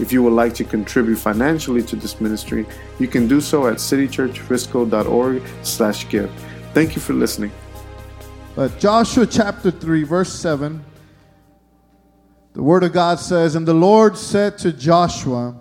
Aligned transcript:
If 0.00 0.12
you 0.12 0.22
would 0.22 0.32
like 0.32 0.54
to 0.54 0.64
contribute 0.64 1.16
financially 1.16 1.82
to 1.84 1.96
this 1.96 2.20
ministry, 2.20 2.66
you 2.98 3.06
can 3.06 3.28
do 3.28 3.40
so 3.40 3.68
at 3.68 3.76
citychurchfrisco.org 3.76 5.42
slash 5.62 6.08
give. 6.08 6.30
Thank 6.72 6.96
you 6.96 7.00
for 7.00 7.12
listening. 7.12 7.52
But 8.56 8.78
Joshua 8.78 9.26
chapter 9.26 9.70
3, 9.70 10.02
verse 10.04 10.32
7, 10.32 10.84
the 12.54 12.62
word 12.62 12.84
of 12.84 12.92
God 12.92 13.18
says, 13.18 13.56
And 13.56 13.66
the 13.66 13.74
Lord 13.74 14.16
said 14.16 14.58
to 14.58 14.72
Joshua, 14.72 15.56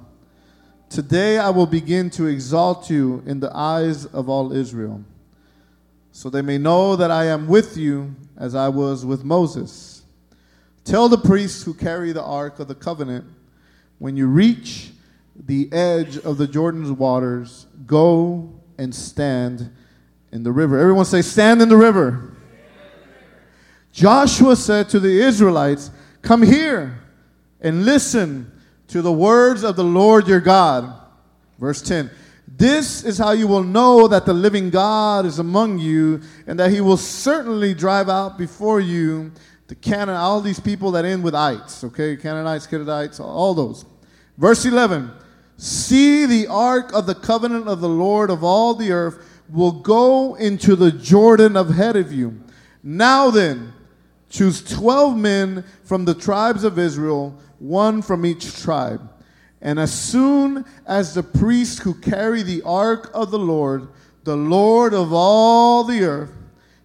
Today 0.90 1.40
I 1.40 1.50
will 1.50 1.66
begin 1.66 2.12
to 2.12 2.28
exalt 2.28 2.90
you 2.90 3.24
in 3.26 3.40
the 3.40 3.56
eyes 3.56 4.06
of 4.06 4.30
all 4.30 4.54
Israel, 4.54 5.04
so 6.12 6.30
they 6.30 6.44
may 6.44 6.60
know 6.60 6.96
that 6.96 7.10
I 7.10 7.26
am 7.26 7.48
with 7.48 7.78
you 7.78 8.16
as 8.38 8.54
I 8.54 8.70
was 8.70 9.04
with 9.04 9.24
Moses. 9.24 10.04
Tell 10.84 11.10
the 11.10 11.18
priests 11.18 11.64
who 11.64 11.74
carry 11.74 12.12
the 12.12 12.24
ark 12.24 12.60
of 12.60 12.68
the 12.68 12.76
covenant, 12.76 13.26
when 14.04 14.18
you 14.18 14.28
reach 14.28 14.90
the 15.46 15.72
edge 15.72 16.18
of 16.18 16.38
the 16.38 16.46
Jordan's 16.46 16.92
waters, 16.92 17.68
go 17.86 18.52
and 18.78 18.94
stand 18.94 19.72
in 20.34 20.44
the 20.44 20.52
river. 20.52 20.78
Everyone 20.78 21.06
say, 21.06 21.22
Stand 21.22 21.62
in 21.62 21.70
the 21.70 21.78
river. 21.78 22.36
Joshua 23.94 24.58
said 24.58 24.90
to 24.90 25.00
the 25.00 25.22
Israelites, 25.22 25.90
Come 26.22 26.42
here 26.42 27.00
and 27.62 27.86
listen 27.86 28.52
to 28.90 29.02
the 29.02 29.10
words 29.10 29.64
of 29.64 29.78
the 29.78 29.86
Lord 29.86 30.28
your 30.28 30.42
God. 30.42 30.94
Verse 31.58 31.82
10 31.82 32.12
This 32.46 33.06
is 33.06 33.18
how 33.18 33.32
you 33.32 33.48
will 33.48 33.64
know 33.64 34.10
that 34.10 34.26
the 34.26 34.34
living 34.34 34.70
God 34.70 35.26
is 35.26 35.40
among 35.40 35.80
you, 35.80 36.20
and 36.46 36.60
that 36.60 36.72
he 36.72 36.82
will 36.82 36.98
certainly 36.98 37.74
drive 37.74 38.10
out 38.10 38.38
before 38.38 38.82
you 38.82 39.32
the 39.68 39.76
Canaan, 39.76 40.18
all 40.18 40.42
these 40.42 40.60
people 40.60 40.92
that 40.92 41.06
end 41.06 41.24
with 41.24 41.34
ites, 41.34 41.86
okay? 41.86 42.18
Canaanites, 42.18 42.66
Hittites, 42.66 43.22
all 43.22 43.54
those. 43.54 43.86
Verse 44.38 44.66
11 44.66 45.12
See 45.58 46.26
the 46.26 46.48
ark 46.48 46.92
of 46.94 47.06
the 47.06 47.16
covenant 47.16 47.68
of 47.68 47.80
the 47.80 47.90
Lord 47.90 48.30
of 48.30 48.44
all 48.44 48.74
the 48.74 48.92
earth 48.92 49.24
will 49.50 49.72
go 49.72 50.36
into 50.36 50.76
the 50.76 50.92
Jordan 50.92 51.56
ahead 51.56 51.96
of 51.96 52.12
you. 52.12 52.42
Now 52.82 53.30
then, 53.30 53.74
choose 54.30 54.64
12 54.64 55.16
men 55.16 55.64
from 55.84 56.06
the 56.06 56.16
tribes 56.16 56.64
of 56.64 56.80
Israel, 56.80 57.40
one 57.60 58.02
from 58.02 58.26
each 58.26 58.62
tribe. 58.62 59.10
And 59.62 59.80
as 59.80 59.94
soon 59.94 60.66
as 60.86 61.14
the 61.14 61.24
priests 61.24 61.80
who 61.80 61.94
carry 61.94 62.44
the 62.44 62.62
ark 62.64 63.10
of 63.14 63.32
the 63.32 63.40
Lord, 63.40 63.88
the 64.24 64.36
Lord 64.36 64.94
of 64.94 65.14
all 65.14 65.84
the 65.84 66.04
earth, 66.04 66.34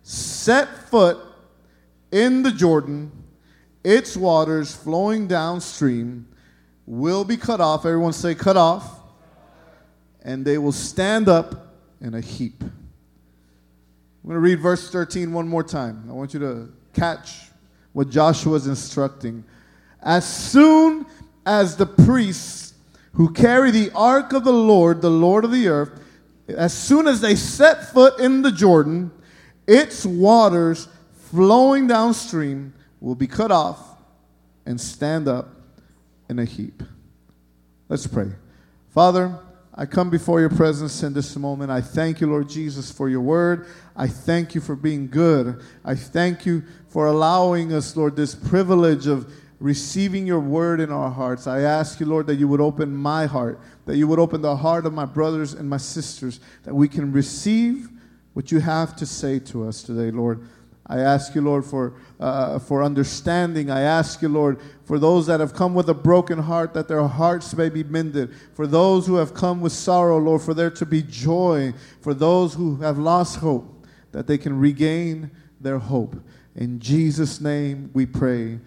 set 0.03 0.69
foot 0.89 1.19
in 2.13 2.43
the 2.43 2.53
Jordan, 2.53 3.11
its 3.83 4.17
waters 4.17 4.75
flowing 4.75 5.27
downstream, 5.27 6.29
will 6.89 7.23
be 7.23 7.37
cut 7.37 7.61
off. 7.61 7.85
Everyone 7.85 8.15
say, 8.15 8.35
cut 8.35 8.57
off. 8.57 9.01
And 10.23 10.45
they 10.45 10.57
will 10.57 10.73
stand 10.73 11.29
up 11.29 11.75
in 12.01 12.15
a 12.15 12.21
heap. 12.21 12.63
I'm 12.63 12.73
going 14.25 14.35
to 14.35 14.41
read 14.41 14.61
verse 14.61 14.91
13 14.91 15.33
one 15.33 15.47
more 15.47 15.63
time. 15.63 16.07
I 16.09 16.13
want 16.13 16.33
you 16.33 16.41
to 16.41 16.73
catch 16.95 17.51
what 17.93 18.09
Joshua 18.09 18.55
is 18.55 18.67
instructing. 18.67 19.45
As 20.03 20.27
soon 20.27 21.05
as 21.45 21.77
the 21.77 21.87
priests 21.87 22.73
who 23.13 23.33
carry 23.33 23.71
the 23.71 23.91
ark 23.95 24.33
of 24.33 24.45
the 24.45 24.53
Lord, 24.53 25.03
the 25.03 25.11
Lord 25.11 25.45
of 25.45 25.53
the 25.53 25.69
earth, 25.69 26.03
as 26.49 26.73
soon 26.73 27.07
as 27.07 27.21
they 27.21 27.35
set 27.35 27.93
foot 27.93 28.19
in 28.19 28.41
the 28.41 28.53
Jordan, 28.53 29.11
its 29.67 30.07
waters 30.07 30.89
flowing 31.31 31.87
downstream 31.87 32.73
will 33.01 33.15
be 33.15 33.27
cut 33.27 33.53
off 33.53 33.97
and 34.65 34.81
stand 34.81 35.29
up 35.29 35.58
in 36.29 36.39
a 36.39 36.45
heap. 36.45 36.83
Let's 37.89 38.07
pray. 38.07 38.31
Father, 38.91 39.39
I 39.75 39.87
come 39.87 40.11
before 40.11 40.41
your 40.41 40.51
presence 40.51 41.03
in 41.03 41.13
this 41.13 41.37
moment. 41.37 41.71
I 41.71 41.81
thank 41.81 42.21
you, 42.21 42.27
Lord 42.27 42.49
Jesus, 42.49 42.91
for 42.91 43.09
your 43.09 43.21
word. 43.21 43.67
I 43.95 44.09
thank 44.09 44.55
you 44.55 44.61
for 44.61 44.75
being 44.75 45.09
good. 45.09 45.63
I 45.85 45.95
thank 45.95 46.45
you 46.45 46.65
for 46.89 47.07
allowing 47.07 47.73
us, 47.73 47.97
Lord, 47.97 48.17
this 48.17 48.35
privilege 48.35 49.07
of 49.07 49.33
receiving 49.61 50.27
your 50.27 50.41
word 50.41 50.81
in 50.81 50.91
our 50.91 51.11
hearts. 51.11 51.47
I 51.47 51.61
ask 51.61 52.01
you, 52.01 52.07
Lord, 52.07 52.27
that 52.27 52.37
you 52.37 52.49
would 52.49 52.61
open 52.61 52.95
my 52.95 53.27
heart, 53.27 53.61
that 53.87 53.97
you 53.97 54.07
would 54.09 54.19
open 54.19 54.41
the 54.43 54.57
heart 54.57 54.85
of 54.85 54.93
my 54.93 55.05
brothers 55.05 55.53
and 55.53 55.69
my 55.69 55.77
sisters, 55.77 56.41
that 56.65 56.75
we 56.75 56.89
can 56.89 57.13
receive 57.13 57.89
what 58.35 58.53
you 58.53 58.61
have 58.61 58.95
to 58.97 59.07
say 59.07 59.39
to 59.39 59.67
us 59.67 59.83
today, 59.83 60.11
Lord. 60.11 60.47
I 60.89 61.01
ask 61.01 61.35
you, 61.35 61.43
Lord, 61.43 61.67
for, 61.67 61.95
uh, 62.19 62.59
for 62.59 62.83
understanding. 62.83 63.71
I 63.71 63.83
ask 63.83 64.23
you, 64.23 64.29
Lord, 64.29 64.59
for 64.85 64.99
those 64.99 65.27
that 65.27 65.39
have 65.39 65.53
come 65.53 65.75
with 65.75 65.91
a 65.91 65.95
broken 65.95 66.39
heart, 66.39 66.73
that 66.75 66.89
their 66.89 67.07
hearts 67.07 67.55
may 67.55 67.69
be 67.69 67.85
mended. 67.85 68.35
For 68.55 68.67
those 68.67 69.07
who 69.07 69.17
have 69.17 69.35
come 69.35 69.61
with 69.61 69.73
sorrow, 69.73 70.19
Lord, 70.19 70.41
for 70.41 70.55
there 70.55 70.71
to 70.71 70.87
be 70.87 71.03
joy. 71.03 71.75
For 72.01 72.15
those 72.15 72.55
who 72.55 72.77
have 72.77 72.99
lost 72.99 73.37
hope, 73.37 73.87
that 74.13 74.27
they 74.27 74.39
can 74.39 74.59
regain 74.59 75.31
their 75.61 75.79
hope. 75.79 76.17
In 76.57 76.81
Jesus' 76.81 77.41
name 77.41 77.91
we 77.93 78.07
pray. 78.07 78.59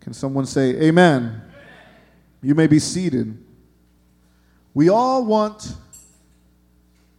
Can 0.00 0.12
someone 0.12 0.46
say, 0.46 0.70
Amen? 0.82 1.22
Amen. 1.22 1.42
You 2.42 2.56
may 2.56 2.66
be 2.66 2.80
seated. 2.80 3.42
We 4.74 4.88
all 4.88 5.24
want 5.24 5.74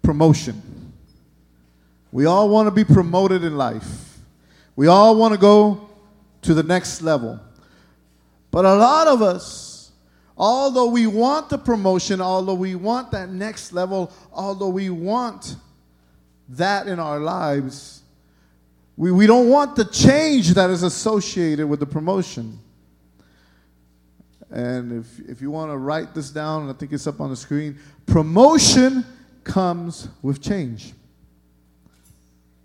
promotion. 0.01 0.93
We 2.11 2.25
all 2.25 2.49
want 2.49 2.67
to 2.67 2.71
be 2.71 2.83
promoted 2.83 3.43
in 3.43 3.57
life. 3.57 4.06
We 4.77 4.85
all 4.85 5.17
want 5.17 5.33
to 5.33 5.39
go 5.39 5.89
to 6.43 6.53
the 6.53 6.61
next 6.61 7.01
level. 7.01 7.39
But 8.51 8.63
a 8.63 8.75
lot 8.75 9.07
of 9.07 9.23
us, 9.23 9.91
although 10.37 10.85
we 10.85 11.07
want 11.07 11.49
the 11.49 11.57
promotion, 11.57 12.21
although 12.21 12.53
we 12.53 12.75
want 12.75 13.09
that 13.11 13.29
next 13.29 13.73
level, 13.73 14.13
although 14.31 14.69
we 14.69 14.91
want 14.91 15.55
that 16.49 16.87
in 16.87 16.99
our 16.99 17.19
lives, 17.19 18.03
we, 18.95 19.11
we 19.11 19.25
don't 19.25 19.49
want 19.49 19.75
the 19.75 19.83
change 19.83 20.53
that 20.53 20.69
is 20.69 20.83
associated 20.83 21.67
with 21.67 21.79
the 21.79 21.85
promotion. 21.87 22.59
And 24.51 25.03
if, 25.03 25.19
if 25.27 25.41
you 25.41 25.49
want 25.49 25.71
to 25.71 25.77
write 25.77 26.13
this 26.13 26.29
down, 26.29 26.69
I 26.69 26.73
think 26.73 26.93
it's 26.93 27.07
up 27.07 27.19
on 27.19 27.31
the 27.31 27.35
screen 27.35 27.79
promotion 28.05 29.03
comes 29.43 30.07
with 30.21 30.39
change. 30.39 30.93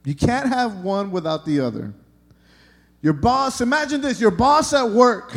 You 0.04 0.14
can't 0.14 0.48
have 0.48 0.84
one 0.84 1.10
without 1.10 1.46
the 1.46 1.60
other. 1.60 1.94
Your 3.02 3.12
boss, 3.12 3.60
imagine 3.60 4.00
this 4.00 4.20
your 4.20 4.30
boss 4.30 4.72
at 4.72 4.88
work 4.88 5.34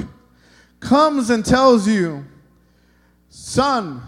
comes 0.80 1.32
and 1.32 1.44
tells 1.44 1.88
you, 1.88 2.24
son, 3.30 4.02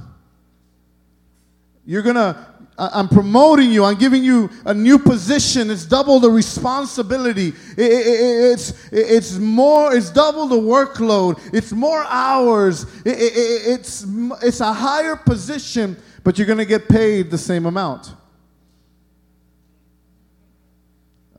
you're 1.84 2.03
gonna, 2.03 2.47
I'm 2.78 3.07
promoting 3.07 3.72
you. 3.72 3.84
I'm 3.84 3.97
giving 3.97 4.23
you 4.23 4.51
a 4.66 4.73
new 4.73 5.00
position. 5.00 5.72
It's 5.72 5.85
double 5.85 6.19
the 6.19 6.29
responsibility. 6.29 7.47
It, 7.47 7.79
it, 7.79 8.51
it's, 8.51 8.73
it's 8.91 9.38
more, 9.38 9.96
it's 9.96 10.12
double 10.12 10.47
the 10.47 10.57
workload. 10.57 11.40
It's 11.53 11.72
more 11.72 12.03
hours. 12.03 12.85
It's, 13.03 14.06
it's 14.44 14.59
a 14.59 14.72
higher 14.73 15.16
position, 15.16 15.97
but 16.23 16.37
you're 16.37 16.46
to 16.59 16.66
get 16.66 16.87
paid 16.87 17.32
the 17.32 17.37
same 17.40 17.66
amount. 17.66 18.14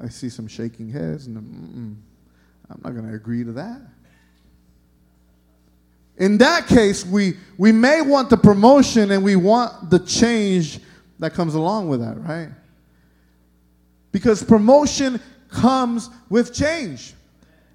I 0.01 0.09
see 0.09 0.31
some 0.31 0.49
shaking 0.49 0.91
heads. 0.91 1.27
And, 1.27 1.37
mm-mm. 1.37 2.08
I'm 2.71 2.81
not 2.83 2.93
going 2.93 3.09
to 3.09 3.15
agree 3.15 3.45
to 3.45 3.53
that. 3.53 3.81
In 6.19 6.39
that 6.39 6.67
case, 6.67 7.07
we, 7.07 7.37
we 7.57 7.71
may 7.71 8.03
want 8.03 8.29
the 8.29 8.37
promotion 8.37 9.13
and 9.13 9.23
we 9.23 9.37
want 9.37 9.91
the 9.91 10.01
change 10.01 10.81
that 11.21 11.33
comes 11.33 11.55
along 11.55 11.89
with 11.89 12.01
that, 12.01 12.21
right? 12.23 12.49
Because 14.11 14.43
promotion 14.43 15.21
comes 15.49 16.11
with 16.29 16.53
change. 16.53 17.15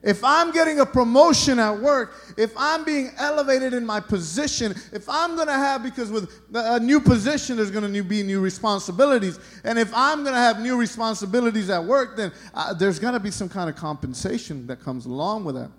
If 0.04 0.22
I'm 0.22 0.52
getting 0.52 0.82
a 0.82 0.86
promotion 0.86 1.60
at 1.60 1.80
work, 1.80 2.16
if 2.38 2.52
I'm 2.58 2.84
being 2.84 3.12
elevated 3.18 3.74
in 3.74 3.86
my 3.86 4.02
position, 4.02 4.74
if 4.92 5.08
I'm 5.08 5.36
going 5.36 5.48
to 5.48 5.54
have, 5.54 5.82
because 5.82 6.12
with 6.12 6.30
a 6.54 6.78
new 6.78 7.00
position, 7.00 7.56
there's 7.56 7.72
going 7.72 7.92
to 7.92 8.04
be 8.04 8.22
new 8.22 8.42
responsibilities. 8.42 9.40
And 9.64 9.80
if 9.80 9.94
I'm 9.96 10.24
going 10.24 10.36
to 10.36 10.42
have 10.42 10.60
new 10.60 10.78
responsibilities 10.78 11.70
at 11.70 11.82
work, 11.82 12.18
then 12.18 12.34
uh, 12.54 12.74
there's 12.74 13.00
going 13.00 13.14
to 13.14 13.20
be 13.20 13.32
some 13.32 13.48
kind 13.48 13.70
of 13.70 13.78
compensation 13.78 14.68
that 14.68 14.82
comes 14.82 15.06
along 15.06 15.46
with 15.46 15.56
that. 15.56 15.72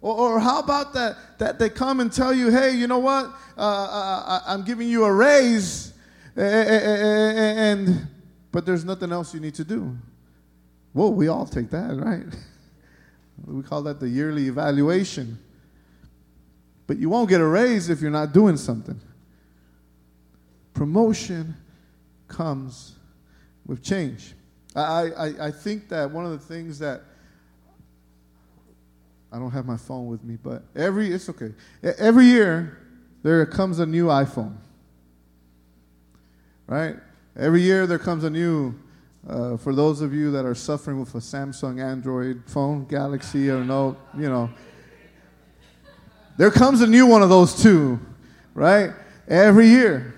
Or, 0.00 0.14
or 0.14 0.40
how 0.40 0.60
about 0.60 0.94
that, 0.94 1.16
that 1.40 1.58
they 1.58 1.70
come 1.70 1.98
and 1.98 2.12
tell 2.12 2.32
you, 2.32 2.52
hey, 2.52 2.70
you 2.70 2.86
know 2.86 3.00
what? 3.00 3.26
Uh, 3.58 3.60
uh, 3.60 4.40
I, 4.46 4.54
am 4.54 4.62
giving 4.62 4.88
you 4.88 5.04
a 5.04 5.12
raise, 5.12 5.92
and, 6.36 8.06
but 8.52 8.64
there's 8.64 8.84
nothing 8.84 9.10
else 9.10 9.34
you 9.34 9.40
need 9.40 9.56
to 9.56 9.64
do. 9.64 9.98
Well, 10.94 11.12
we 11.12 11.26
all 11.26 11.46
take 11.46 11.70
that, 11.70 11.96
right? 11.96 12.26
We 13.46 13.62
call 13.62 13.82
that 13.82 14.00
the 14.00 14.08
yearly 14.08 14.46
evaluation. 14.46 15.38
But 16.86 16.98
you 16.98 17.08
won't 17.08 17.28
get 17.28 17.40
a 17.40 17.46
raise 17.46 17.88
if 17.88 18.00
you're 18.00 18.10
not 18.10 18.32
doing 18.32 18.56
something. 18.56 19.00
Promotion 20.74 21.54
comes 22.28 22.94
with 23.66 23.82
change. 23.82 24.34
I, 24.74 25.10
I, 25.10 25.46
I 25.46 25.50
think 25.50 25.88
that 25.88 26.10
one 26.10 26.24
of 26.24 26.32
the 26.32 26.38
things 26.38 26.78
that 26.78 27.02
I 29.32 29.38
don't 29.38 29.50
have 29.50 29.66
my 29.66 29.76
phone 29.76 30.06
with 30.06 30.24
me, 30.24 30.36
but 30.42 30.64
every 30.74 31.12
it's 31.12 31.28
okay. 31.28 31.52
Every 31.82 32.24
year 32.24 32.78
there 33.22 33.44
comes 33.46 33.78
a 33.78 33.86
new 33.86 34.06
iPhone. 34.06 34.56
Right? 36.66 36.96
Every 37.36 37.62
year 37.62 37.86
there 37.86 37.98
comes 37.98 38.24
a 38.24 38.30
new 38.30 38.74
uh, 39.28 39.56
for 39.56 39.74
those 39.74 40.00
of 40.00 40.14
you 40.14 40.30
that 40.30 40.44
are 40.44 40.54
suffering 40.54 40.98
with 40.98 41.14
a 41.14 41.18
Samsung 41.18 41.82
Android 41.82 42.42
phone, 42.46 42.84
Galaxy 42.86 43.50
or 43.50 43.64
Note, 43.64 43.98
you 44.16 44.28
know, 44.28 44.50
there 46.38 46.50
comes 46.50 46.80
a 46.80 46.86
new 46.86 47.06
one 47.06 47.22
of 47.22 47.28
those 47.28 47.62
too, 47.62 48.00
right? 48.54 48.92
Every 49.28 49.68
year. 49.68 50.14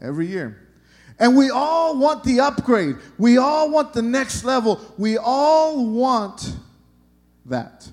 Every 0.00 0.26
year. 0.26 0.58
And 1.18 1.36
we 1.36 1.50
all 1.50 1.98
want 1.98 2.24
the 2.24 2.40
upgrade. 2.40 2.96
We 3.18 3.38
all 3.38 3.70
want 3.70 3.92
the 3.92 4.02
next 4.02 4.44
level. 4.44 4.80
We 4.98 5.18
all 5.18 5.86
want 5.86 6.56
that. 7.46 7.90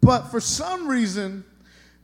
But 0.00 0.30
for 0.30 0.40
some 0.40 0.86
reason, 0.86 1.44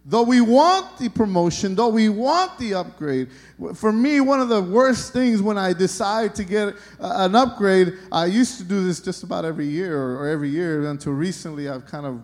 though 0.04 0.22
we 0.22 0.40
want 0.40 0.99
the 0.99 1.08
promotion, 1.08 1.75
though 1.75 1.88
we 1.88 2.08
want 2.08 2.58
the 2.58 2.75
upgrade, 2.75 3.28
for 3.75 3.93
me, 3.93 4.20
one 4.20 4.40
of 4.40 4.49
the 4.49 4.60
worst 4.60 5.12
things 5.12 5.40
when 5.40 5.56
I 5.56 5.72
decide 5.72 6.34
to 6.37 6.44
get 6.44 6.69
uh, 7.00 7.12
an 7.16 7.34
upgrade, 7.34 7.94
I 8.10 8.26
used 8.26 8.58
to 8.58 8.64
do 8.64 8.84
this 8.84 9.00
just 9.00 9.22
about 9.22 9.44
every 9.44 9.66
year 9.66 9.96
or 9.96 10.28
every 10.28 10.49
year 10.49 10.88
until 10.88 11.12
recently 11.12 11.69
I've 11.69 11.87
kind 11.87 12.06
of 12.06 12.20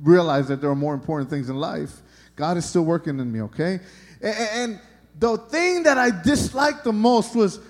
realized 0.00 0.48
that 0.48 0.60
there 0.60 0.70
are 0.70 0.76
more 0.76 0.94
important 0.94 1.30
things 1.30 1.48
in 1.48 1.56
life. 1.56 2.02
God 2.36 2.56
is 2.56 2.64
still 2.64 2.84
working 2.84 3.20
in 3.20 3.30
me, 3.30 3.42
okay? 3.42 3.78
And 4.20 4.80
the 5.18 5.36
thing 5.36 5.84
that 5.84 5.98
I 5.98 6.10
disliked 6.10 6.82
the 6.84 6.92
most 6.92 7.36
was 7.36 7.60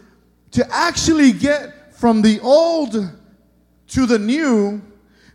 to 0.52 0.66
actually 0.72 1.32
get 1.32 1.94
from 1.94 2.22
the 2.22 2.40
old 2.40 2.92
to 3.88 4.06
the 4.06 4.18
new, 4.18 4.80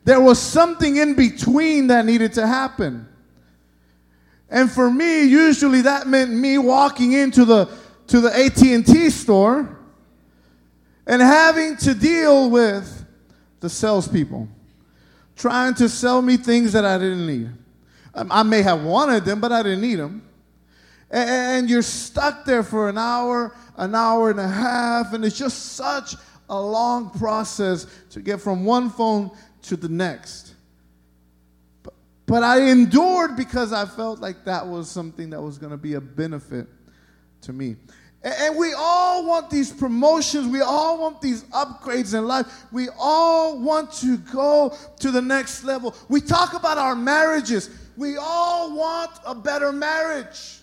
there 0.03 0.19
was 0.19 0.39
something 0.39 0.97
in 0.97 1.13
between 1.13 1.87
that 1.87 2.05
needed 2.05 2.33
to 2.33 2.47
happen. 2.47 3.08
And 4.49 4.71
for 4.71 4.89
me, 4.89 5.23
usually 5.23 5.81
that 5.81 6.07
meant 6.07 6.31
me 6.31 6.57
walking 6.57 7.13
into 7.13 7.45
the 7.45 7.69
to 8.07 8.19
the 8.19 8.35
AT&T 8.35 9.11
store 9.11 9.77
and 11.05 11.21
having 11.21 11.77
to 11.77 11.93
deal 11.93 12.49
with 12.49 13.05
the 13.59 13.69
salespeople 13.69 14.47
trying 15.39 15.73
to 15.73 15.87
sell 15.87 16.21
me 16.21 16.35
things 16.35 16.73
that 16.73 16.83
I 16.83 16.97
didn't 16.97 17.25
need. 17.25 17.49
Um, 18.13 18.29
I 18.29 18.43
may 18.43 18.61
have 18.61 18.83
wanted 18.83 19.23
them, 19.23 19.39
but 19.39 19.53
I 19.53 19.63
didn't 19.63 19.81
need 19.81 19.95
them. 19.95 20.21
And 21.09 21.69
you're 21.69 21.81
stuck 21.81 22.43
there 22.43 22.61
for 22.61 22.89
an 22.89 22.97
hour, 22.97 23.55
an 23.77 23.95
hour 23.95 24.31
and 24.31 24.39
a 24.39 24.47
half, 24.47 25.13
and 25.13 25.23
it's 25.23 25.37
just 25.37 25.77
such 25.77 26.15
a 26.49 26.61
long 26.61 27.09
process 27.11 27.87
to 28.09 28.19
get 28.19 28.41
from 28.41 28.65
one 28.65 28.89
phone 28.89 29.31
to 29.63 29.77
the 29.77 29.87
next. 29.87 30.48
But, 32.29 32.43
I 32.43 32.69
endured 32.69 33.35
because 33.35 33.73
I 33.73 33.87
felt 33.87 34.19
like 34.19 34.45
that 34.45 34.67
was 34.67 34.87
something 34.87 35.31
that 35.31 35.41
was 35.41 35.57
going 35.57 35.71
to 35.71 35.77
be 35.77 35.95
a 35.95 36.01
benefit 36.01 36.67
to 37.41 37.51
me. 37.51 37.75
And 38.21 38.55
we 38.55 38.73
all 38.77 39.25
want 39.25 39.49
these 39.49 39.71
promotions. 39.71 40.47
We 40.47 40.61
all 40.61 40.99
want 40.99 41.21
these 41.21 41.43
upgrades 41.45 42.13
in 42.13 42.27
life. 42.27 42.65
We 42.71 42.89
all 42.99 43.59
want 43.59 43.91
to 43.93 44.17
go 44.17 44.77
to 44.99 45.09
the 45.09 45.21
next 45.21 45.63
level. 45.63 45.95
We 46.07 46.21
talk 46.21 46.53
about 46.53 46.77
our 46.77 46.95
marriages. 46.95 47.71
We 47.97 48.17
all 48.17 48.75
want 48.75 49.11
a 49.25 49.33
better 49.33 49.71
marriage. 49.71 50.59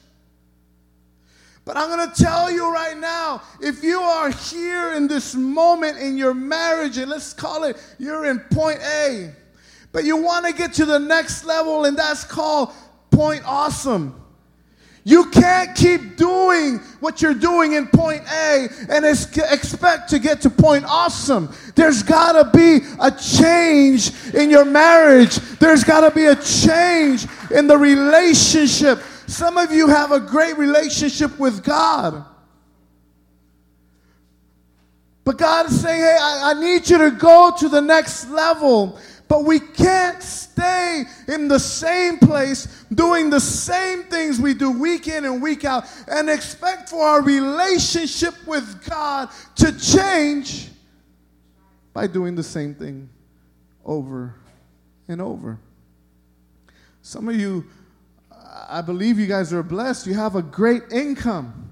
But 1.64 1.76
I'm 1.76 1.88
going 1.88 2.08
to 2.08 2.22
tell 2.22 2.48
you 2.48 2.72
right 2.72 2.96
now 2.96 3.42
if 3.60 3.82
you 3.82 3.98
are 3.98 4.30
here 4.30 4.92
in 4.92 5.08
this 5.08 5.34
moment 5.34 5.98
in 5.98 6.16
your 6.16 6.32
marriage, 6.32 6.96
and 6.98 7.10
let's 7.10 7.32
call 7.32 7.64
it 7.64 7.76
you're 7.98 8.26
in 8.26 8.38
point 8.38 8.78
A, 8.82 9.34
but 9.96 10.04
you 10.04 10.18
want 10.18 10.44
to 10.44 10.52
get 10.52 10.74
to 10.74 10.84
the 10.84 10.98
next 10.98 11.46
level, 11.46 11.86
and 11.86 11.96
that's 11.96 12.22
called 12.22 12.70
point 13.10 13.40
awesome. 13.46 14.22
You 15.04 15.30
can't 15.30 15.74
keep 15.74 16.18
doing 16.18 16.80
what 17.00 17.22
you're 17.22 17.32
doing 17.32 17.72
in 17.72 17.86
point 17.86 18.22
A 18.30 18.68
and 18.90 19.06
expect 19.06 20.10
to 20.10 20.18
get 20.18 20.42
to 20.42 20.50
point 20.50 20.84
awesome. 20.84 21.50
There's 21.76 22.02
got 22.02 22.32
to 22.32 22.50
be 22.54 22.84
a 23.00 23.10
change 23.10 24.12
in 24.34 24.50
your 24.50 24.66
marriage. 24.66 25.36
There's 25.60 25.82
got 25.82 26.06
to 26.06 26.14
be 26.14 26.26
a 26.26 26.36
change 26.36 27.26
in 27.50 27.66
the 27.66 27.78
relationship. 27.78 28.98
Some 29.26 29.56
of 29.56 29.72
you 29.72 29.88
have 29.88 30.12
a 30.12 30.20
great 30.20 30.58
relationship 30.58 31.38
with 31.38 31.64
God. 31.64 32.22
But 35.24 35.38
God 35.38 35.66
is 35.66 35.80
saying, 35.80 36.00
hey, 36.00 36.16
I, 36.20 36.52
I, 36.52 36.60
need 36.60 36.88
you 36.88 36.98
to 36.98 37.10
go 37.10 37.52
to 37.58 37.68
the 37.68 37.80
next 37.80 38.30
level. 38.30 38.96
But 39.28 39.44
we 39.44 39.58
can't 39.58 40.22
stay 40.22 41.04
in 41.26 41.48
the 41.48 41.58
same 41.58 42.18
place 42.18 42.84
doing 42.94 43.28
the 43.28 43.40
same 43.40 44.04
things 44.04 44.40
we 44.40 44.54
do 44.54 44.70
week 44.70 45.08
in 45.08 45.24
and 45.24 45.42
week 45.42 45.64
out 45.64 45.84
and 46.06 46.30
expect 46.30 46.88
for 46.88 47.04
our 47.04 47.22
relationship 47.22 48.34
with 48.46 48.88
God 48.88 49.28
to 49.56 49.76
change 49.78 50.68
by 51.92 52.06
doing 52.06 52.36
the 52.36 52.42
same 52.42 52.74
thing 52.74 53.08
over 53.84 54.34
and 55.08 55.20
over. 55.20 55.58
Some 57.02 57.28
of 57.28 57.36
you 57.36 57.64
I 58.68 58.80
believe 58.80 59.18
you 59.18 59.26
guys 59.26 59.52
are 59.52 59.62
blessed. 59.62 60.06
You 60.06 60.14
have 60.14 60.34
a 60.34 60.42
great 60.42 60.84
income. 60.90 61.70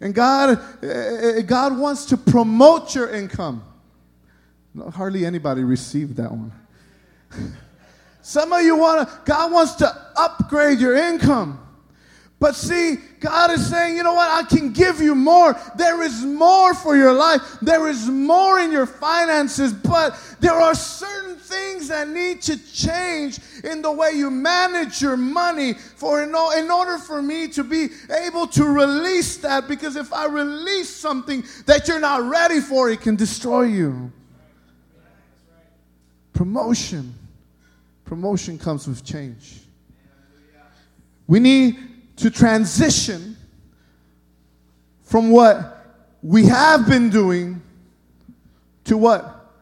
And 0.00 0.14
God, 0.14 0.58
eh, 0.82 0.86
eh, 0.86 1.40
God 1.42 1.78
wants 1.78 2.06
to 2.06 2.16
promote 2.16 2.94
your 2.94 3.10
income. 3.10 3.62
hardly 4.92 5.24
anybody 5.24 5.62
received 5.62 6.16
that 6.16 6.30
one. 6.32 6.52
Some 8.22 8.52
of 8.52 8.62
you 8.62 8.76
want 8.76 9.08
to, 9.08 9.20
God 9.24 9.52
wants 9.52 9.74
to 9.76 10.12
upgrade 10.16 10.78
your 10.78 10.96
income. 10.96 11.60
But 12.40 12.54
see, 12.54 12.96
God 13.20 13.52
is 13.52 13.66
saying, 13.70 13.96
you 13.96 14.02
know 14.02 14.14
what? 14.14 14.30
I 14.30 14.46
can 14.46 14.72
give 14.72 15.00
you 15.00 15.14
more. 15.14 15.58
There 15.76 16.02
is 16.02 16.24
more 16.24 16.74
for 16.74 16.96
your 16.96 17.12
life. 17.12 17.40
There 17.62 17.88
is 17.88 18.06
more 18.08 18.58
in 18.60 18.70
your 18.70 18.86
finances, 18.86 19.72
but 19.72 20.18
there 20.40 20.52
are 20.52 20.74
certain 20.74 21.36
things 21.36 21.88
that 21.88 22.08
need 22.08 22.42
to 22.42 22.58
change 22.72 23.40
in 23.62 23.82
the 23.82 23.90
way 23.90 24.12
you 24.12 24.30
manage 24.30 25.00
your 25.00 25.16
money 25.16 25.72
for 25.72 26.22
in, 26.22 26.30
in 26.30 26.70
order 26.70 26.98
for 26.98 27.22
me 27.22 27.48
to 27.48 27.64
be 27.64 27.88
able 28.10 28.46
to 28.48 28.64
release 28.64 29.38
that 29.38 29.68
because 29.68 29.96
if 29.96 30.12
I 30.12 30.26
release 30.26 30.90
something 30.90 31.44
that 31.66 31.88
you're 31.88 32.00
not 32.00 32.28
ready 32.28 32.60
for, 32.60 32.90
it 32.90 33.00
can 33.00 33.16
destroy 33.16 33.62
you. 33.62 34.12
Promotion. 36.32 37.14
Promotion 38.04 38.58
comes 38.58 38.86
with 38.86 39.04
change. 39.04 39.60
We 41.26 41.40
need 41.40 41.78
to 42.16 42.30
transition 42.30 43.36
from 45.02 45.30
what 45.30 45.86
we 46.22 46.44
have 46.46 46.86
been 46.86 47.10
doing 47.10 47.62
to 48.84 48.98
what 48.98 49.52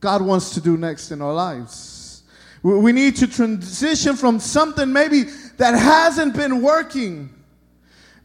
God 0.00 0.22
wants 0.22 0.54
to 0.54 0.60
do 0.60 0.76
next 0.76 1.10
in 1.10 1.20
our 1.20 1.32
lives. 1.32 2.22
We 2.62 2.92
need 2.92 3.16
to 3.16 3.26
transition 3.26 4.16
from 4.16 4.40
something 4.40 4.92
maybe 4.92 5.24
that 5.58 5.74
hasn't 5.74 6.34
been 6.34 6.62
working 6.62 7.33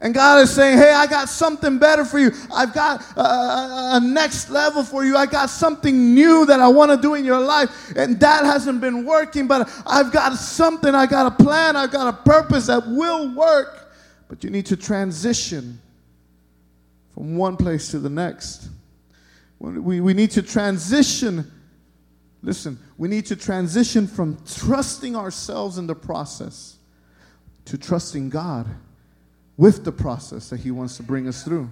and 0.01 0.13
God 0.13 0.41
is 0.41 0.51
saying, 0.51 0.77
Hey, 0.77 0.93
I 0.93 1.07
got 1.07 1.27
something 1.27 1.77
better 1.77 2.05
for 2.05 2.19
you. 2.19 2.31
I've 2.53 2.73
got 2.73 3.01
a, 3.17 3.97
a, 3.97 3.99
next 4.01 4.49
level 4.49 4.83
for 4.83 5.03
you. 5.03 5.17
I 5.17 5.25
got 5.25 5.49
something 5.49 6.13
new 6.13 6.45
that 6.45 6.61
I 6.61 6.69
want 6.69 6.91
to 6.91 6.97
do 6.97 7.15
in 7.15 7.25
your 7.25 7.39
life. 7.39 7.91
And 7.97 8.17
that 8.21 8.45
hasn't 8.45 8.79
been 8.79 9.05
working, 9.05 9.45
but 9.45 9.69
I've 9.85 10.13
got 10.13 10.35
something. 10.35 10.95
I 10.95 11.05
got 11.05 11.33
a 11.33 11.43
plan. 11.43 11.75
I've 11.75 11.91
got 11.91 12.13
a 12.13 12.17
purpose 12.23 12.67
that 12.67 12.87
will 12.87 13.35
work. 13.35 13.91
But 14.29 14.43
you 14.43 14.49
need 14.49 14.67
to 14.67 14.77
transition 14.77 15.81
from 17.13 17.35
one 17.35 17.57
place 17.57 17.91
to 17.91 17.99
the 17.99 18.09
next. 18.09 18.69
We, 19.59 19.99
we 19.99 20.13
need 20.13 20.31
to 20.31 20.41
transition. 20.41 21.51
Listen, 22.41 22.79
we 22.97 23.09
need 23.09 23.25
to 23.25 23.35
transition 23.35 24.07
from 24.07 24.37
trusting 24.45 25.17
ourselves 25.17 25.77
in 25.77 25.87
the 25.87 25.95
process 25.95 26.77
to 27.65 27.77
trusting 27.77 28.29
God 28.29 28.65
with 29.59 29.83
the 29.83 29.91
process 29.91 30.49
that 30.49 30.61
He 30.61 30.71
wants 30.71 30.95
to 30.95 31.03
bring 31.03 31.27
us 31.27 31.43
through. 31.43 31.69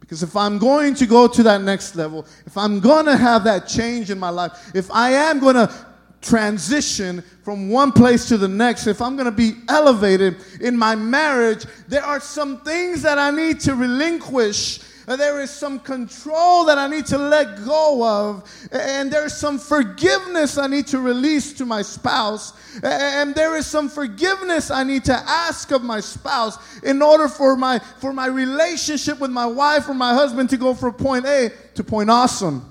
Because 0.00 0.24
if 0.24 0.36
I'm 0.36 0.58
going 0.58 0.96
to 0.96 1.06
go 1.06 1.28
to 1.28 1.42
that 1.44 1.62
next 1.62 1.94
level, 1.94 2.26
if 2.46 2.58
I'm 2.58 2.80
going 2.80 3.06
to 3.06 3.16
have 3.16 3.44
that 3.44 3.68
change 3.68 4.10
in 4.10 4.18
my 4.18 4.28
life, 4.28 4.72
if 4.74 4.90
I 4.90 5.12
am 5.12 5.38
going 5.38 5.54
to 5.54 5.72
transition 6.20 7.22
from 7.44 7.70
one 7.70 7.92
place 7.92 8.26
to 8.26 8.36
the 8.36 8.48
next, 8.48 8.88
if 8.88 9.00
I'm 9.00 9.14
going 9.14 9.26
to 9.26 9.30
be 9.30 9.52
elevated 9.68 10.38
in 10.60 10.76
my 10.76 10.96
marriage, 10.96 11.64
there 11.86 12.02
are 12.02 12.18
some 12.18 12.60
things 12.62 13.02
that 13.02 13.18
I 13.18 13.30
need 13.30 13.60
to 13.60 13.76
relinquish 13.76 14.80
there 15.06 15.40
is 15.40 15.50
some 15.50 15.78
control 15.78 16.64
that 16.64 16.78
I 16.78 16.88
need 16.88 17.06
to 17.06 17.18
let 17.18 17.64
go 17.64 18.06
of. 18.06 18.68
And 18.72 19.12
there's 19.12 19.36
some 19.36 19.58
forgiveness 19.58 20.56
I 20.56 20.66
need 20.66 20.86
to 20.88 20.98
release 20.98 21.52
to 21.54 21.66
my 21.66 21.82
spouse. 21.82 22.52
And 22.82 23.34
there 23.34 23.56
is 23.56 23.66
some 23.66 23.88
forgiveness 23.88 24.70
I 24.70 24.82
need 24.82 25.04
to 25.04 25.14
ask 25.14 25.70
of 25.70 25.82
my 25.82 26.00
spouse 26.00 26.56
in 26.82 27.02
order 27.02 27.28
for 27.28 27.56
my, 27.56 27.78
for 28.00 28.12
my 28.12 28.26
relationship 28.26 29.20
with 29.20 29.30
my 29.30 29.46
wife 29.46 29.88
or 29.88 29.94
my 29.94 30.14
husband 30.14 30.50
to 30.50 30.56
go 30.56 30.74
from 30.74 30.94
point 30.94 31.26
A 31.26 31.50
to 31.74 31.84
point 31.84 32.10
awesome. 32.10 32.68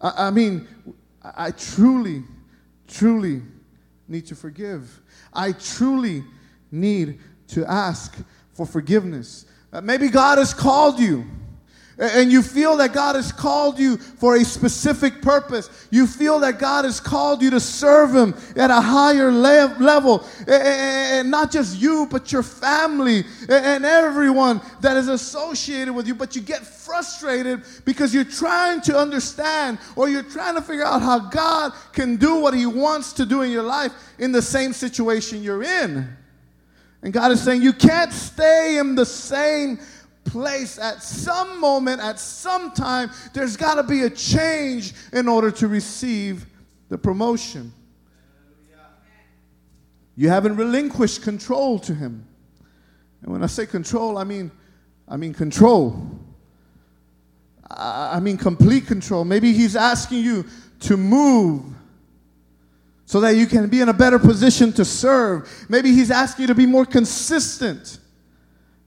I, 0.00 0.28
I 0.28 0.30
mean, 0.30 0.66
I 1.22 1.50
truly, 1.50 2.24
truly 2.88 3.42
need 4.08 4.26
to 4.26 4.34
forgive. 4.34 5.00
I 5.32 5.52
truly 5.52 6.24
need 6.70 7.20
to 7.48 7.64
ask 7.66 8.16
for 8.54 8.66
forgiveness. 8.66 9.46
Uh, 9.72 9.80
maybe 9.80 10.08
God 10.08 10.38
has 10.38 10.52
called 10.52 11.00
you 11.00 11.24
and 11.98 12.32
you 12.32 12.42
feel 12.42 12.76
that 12.78 12.92
God 12.92 13.16
has 13.16 13.32
called 13.32 13.78
you 13.78 13.96
for 13.96 14.36
a 14.36 14.44
specific 14.44 15.20
purpose. 15.20 15.86
You 15.90 16.06
feel 16.06 16.40
that 16.40 16.58
God 16.58 16.84
has 16.84 17.00
called 17.00 17.42
you 17.42 17.50
to 17.50 17.60
serve 17.60 18.14
Him 18.14 18.34
at 18.56 18.70
a 18.70 18.80
higher 18.80 19.30
level. 19.30 20.26
And 20.48 21.30
not 21.30 21.52
just 21.52 21.78
you, 21.78 22.08
but 22.10 22.32
your 22.32 22.42
family 22.42 23.24
and 23.48 23.84
everyone 23.84 24.60
that 24.80 24.96
is 24.96 25.08
associated 25.08 25.92
with 25.92 26.06
you. 26.06 26.14
But 26.14 26.34
you 26.34 26.42
get 26.42 26.66
frustrated 26.66 27.62
because 27.84 28.14
you're 28.14 28.24
trying 28.24 28.80
to 28.82 28.98
understand 28.98 29.78
or 29.94 30.08
you're 30.08 30.22
trying 30.22 30.54
to 30.54 30.62
figure 30.62 30.84
out 30.84 31.02
how 31.02 31.18
God 31.18 31.72
can 31.92 32.16
do 32.16 32.40
what 32.40 32.54
He 32.54 32.66
wants 32.66 33.12
to 33.14 33.26
do 33.26 33.42
in 33.42 33.50
your 33.50 33.62
life 33.62 33.92
in 34.18 34.32
the 34.32 34.42
same 34.42 34.72
situation 34.72 35.42
you're 35.42 35.62
in. 35.62 36.16
And 37.02 37.12
God 37.12 37.32
is 37.32 37.42
saying, 37.42 37.62
You 37.62 37.72
can't 37.72 38.12
stay 38.12 38.78
in 38.78 38.94
the 38.94 39.06
same 39.06 39.78
place 40.24 40.78
at 40.78 41.02
some 41.02 41.60
moment, 41.60 42.00
at 42.00 42.18
some 42.18 42.70
time. 42.72 43.10
There's 43.32 43.56
got 43.56 43.74
to 43.74 43.82
be 43.82 44.02
a 44.02 44.10
change 44.10 44.94
in 45.12 45.28
order 45.28 45.50
to 45.50 45.68
receive 45.68 46.46
the 46.88 46.98
promotion. 46.98 47.72
You 50.14 50.28
haven't 50.28 50.56
relinquished 50.56 51.22
control 51.22 51.78
to 51.80 51.94
Him. 51.94 52.26
And 53.22 53.32
when 53.32 53.42
I 53.42 53.46
say 53.46 53.66
control, 53.66 54.18
I 54.18 54.24
mean, 54.24 54.50
I 55.08 55.16
mean 55.16 55.32
control. 55.32 56.18
I 57.70 58.20
mean 58.20 58.36
complete 58.36 58.86
control. 58.86 59.24
Maybe 59.24 59.52
He's 59.52 59.74
asking 59.74 60.18
you 60.18 60.44
to 60.80 60.96
move 60.96 61.64
so 63.12 63.20
that 63.20 63.36
you 63.36 63.46
can 63.46 63.68
be 63.68 63.82
in 63.82 63.90
a 63.90 63.92
better 63.92 64.18
position 64.18 64.72
to 64.72 64.86
serve. 64.86 65.66
Maybe 65.68 65.92
He's 65.92 66.10
asking 66.10 66.44
you 66.44 66.46
to 66.46 66.54
be 66.54 66.64
more 66.64 66.86
consistent 66.86 67.98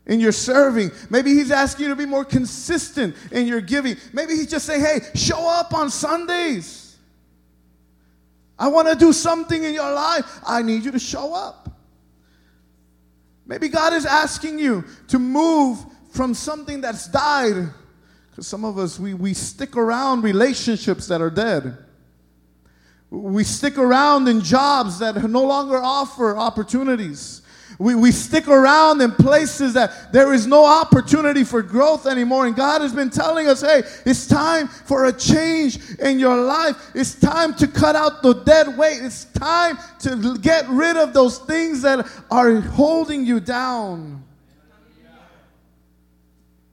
in 0.07 0.19
your 0.19 0.31
serving. 0.31 0.89
Maybe 1.11 1.35
He's 1.35 1.51
asking 1.51 1.83
you 1.83 1.89
to 1.89 1.95
be 1.95 2.07
more 2.07 2.25
consistent 2.25 3.15
in 3.31 3.45
your 3.45 3.61
giving. 3.61 3.97
Maybe 4.13 4.33
He's 4.33 4.49
just 4.49 4.65
saying, 4.65 4.81
hey, 4.81 5.01
show 5.13 5.47
up 5.47 5.75
on 5.75 5.91
Sundays. 5.91 6.97
I 8.57 8.69
want 8.69 8.87
to 8.87 8.95
do 8.95 9.13
something 9.13 9.63
in 9.63 9.75
your 9.75 9.93
life. 9.93 10.25
I 10.43 10.63
need 10.63 10.85
you 10.85 10.91
to 10.93 10.97
show 10.97 11.35
up. 11.35 11.69
Maybe 13.45 13.69
God 13.69 13.93
is 13.93 14.07
asking 14.07 14.57
you 14.57 14.85
to 15.09 15.19
move 15.19 15.85
from 16.09 16.33
something 16.33 16.81
that's 16.81 17.07
died. 17.07 17.69
Because 18.31 18.47
some 18.47 18.65
of 18.65 18.79
us, 18.79 18.99
we, 18.99 19.13
we 19.13 19.35
stick 19.35 19.77
around 19.77 20.23
relationships 20.23 21.05
that 21.09 21.21
are 21.21 21.29
dead. 21.29 21.77
We 23.15 23.45
stick 23.45 23.77
around 23.77 24.27
in 24.27 24.41
jobs 24.41 24.99
that 24.99 25.15
no 25.29 25.43
longer 25.43 25.77
offer 25.77 26.35
opportunities. 26.35 27.41
We, 27.79 27.95
we 27.95 28.11
stick 28.11 28.47
around 28.47 29.01
in 29.01 29.11
places 29.11 29.73
that 29.73 30.11
there 30.11 30.33
is 30.33 30.47
no 30.47 30.65
opportunity 30.65 31.43
for 31.43 31.61
growth 31.61 32.07
anymore. 32.07 32.45
And 32.45 32.55
God 32.55 32.81
has 32.81 32.93
been 32.93 33.09
telling 33.09 33.47
us, 33.47 33.61
hey, 33.61 33.83
it's 34.05 34.27
time 34.27 34.67
for 34.67 35.05
a 35.05 35.13
change 35.13 35.79
in 35.99 36.19
your 36.19 36.35
life. 36.37 36.91
It's 36.93 37.15
time 37.15 37.53
to 37.55 37.67
cut 37.67 37.95
out 37.95 38.21
the 38.21 38.33
dead 38.33 38.77
weight. 38.77 38.99
It's 39.01 39.25
time 39.25 39.77
to 39.99 40.37
get 40.37 40.67
rid 40.69 40.97
of 40.97 41.13
those 41.13 41.39
things 41.39 41.81
that 41.83 42.05
are 42.29 42.59
holding 42.59 43.25
you 43.25 43.39
down. 43.39 44.24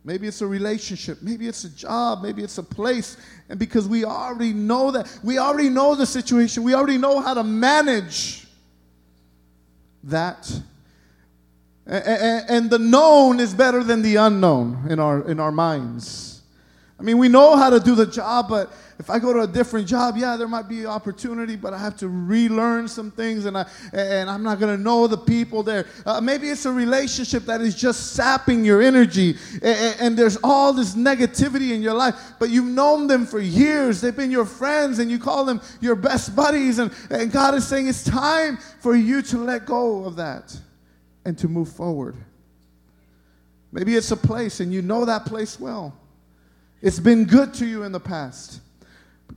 Maybe 0.04 0.26
it's 0.26 0.40
a 0.40 0.46
relationship. 0.46 1.18
Maybe 1.22 1.46
it's 1.46 1.64
a 1.64 1.68
job. 1.68 2.22
Maybe 2.22 2.42
it's 2.42 2.58
a 2.58 2.62
place. 2.62 3.16
And 3.48 3.58
because 3.58 3.86
we 3.86 4.04
already 4.04 4.52
know 4.52 4.90
that, 4.90 5.18
we 5.22 5.38
already 5.38 5.68
know 5.68 5.94
the 5.94 6.06
situation, 6.06 6.64
we 6.64 6.74
already 6.74 6.98
know 6.98 7.20
how 7.20 7.34
to 7.34 7.44
manage 7.44 8.46
that. 10.04 10.50
And 11.86 12.70
the 12.70 12.78
known 12.78 13.38
is 13.40 13.54
better 13.54 13.84
than 13.84 14.02
the 14.02 14.16
unknown 14.16 14.86
in 14.88 14.98
our, 14.98 15.28
in 15.28 15.38
our 15.38 15.52
minds. 15.52 16.42
I 16.98 17.02
mean, 17.02 17.18
we 17.18 17.28
know 17.28 17.56
how 17.56 17.70
to 17.70 17.80
do 17.80 17.94
the 17.94 18.06
job, 18.06 18.48
but 18.48 18.72
if 19.02 19.10
I 19.10 19.18
go 19.18 19.32
to 19.32 19.40
a 19.40 19.48
different 19.48 19.88
job, 19.88 20.16
yeah, 20.16 20.36
there 20.36 20.46
might 20.46 20.68
be 20.68 20.86
opportunity, 20.86 21.56
but 21.56 21.72
I 21.72 21.78
have 21.78 21.96
to 21.96 22.08
relearn 22.08 22.86
some 22.86 23.10
things, 23.10 23.46
and 23.46 23.58
I 23.58 23.66
and 23.92 24.30
I'm 24.30 24.44
not 24.44 24.60
gonna 24.60 24.76
know 24.76 25.08
the 25.08 25.18
people 25.18 25.64
there. 25.64 25.86
Uh, 26.06 26.20
maybe 26.20 26.48
it's 26.50 26.66
a 26.66 26.72
relationship 26.72 27.42
that 27.46 27.60
is 27.60 27.74
just 27.74 28.12
sapping 28.12 28.64
your 28.64 28.80
energy, 28.80 29.36
and, 29.54 29.96
and 29.98 30.16
there's 30.16 30.38
all 30.44 30.72
this 30.72 30.94
negativity 30.94 31.72
in 31.72 31.82
your 31.82 31.94
life, 31.94 32.14
but 32.38 32.48
you've 32.48 32.64
known 32.64 33.08
them 33.08 33.26
for 33.26 33.40
years. 33.40 34.00
They've 34.00 34.14
been 34.14 34.30
your 34.30 34.46
friends, 34.46 35.00
and 35.00 35.10
you 35.10 35.18
call 35.18 35.44
them 35.44 35.60
your 35.80 35.96
best 35.96 36.36
buddies, 36.36 36.78
and, 36.78 36.92
and 37.10 37.32
God 37.32 37.56
is 37.56 37.66
saying 37.66 37.88
it's 37.88 38.04
time 38.04 38.56
for 38.78 38.94
you 38.94 39.20
to 39.22 39.38
let 39.38 39.66
go 39.66 40.04
of 40.04 40.14
that 40.14 40.56
and 41.24 41.36
to 41.38 41.48
move 41.48 41.72
forward. 41.72 42.14
Maybe 43.72 43.96
it's 43.96 44.12
a 44.12 44.16
place, 44.16 44.60
and 44.60 44.72
you 44.72 44.80
know 44.80 45.04
that 45.06 45.26
place 45.26 45.58
well. 45.58 45.92
It's 46.80 47.00
been 47.00 47.24
good 47.24 47.52
to 47.54 47.66
you 47.66 47.82
in 47.82 47.90
the 47.90 47.98
past. 47.98 48.60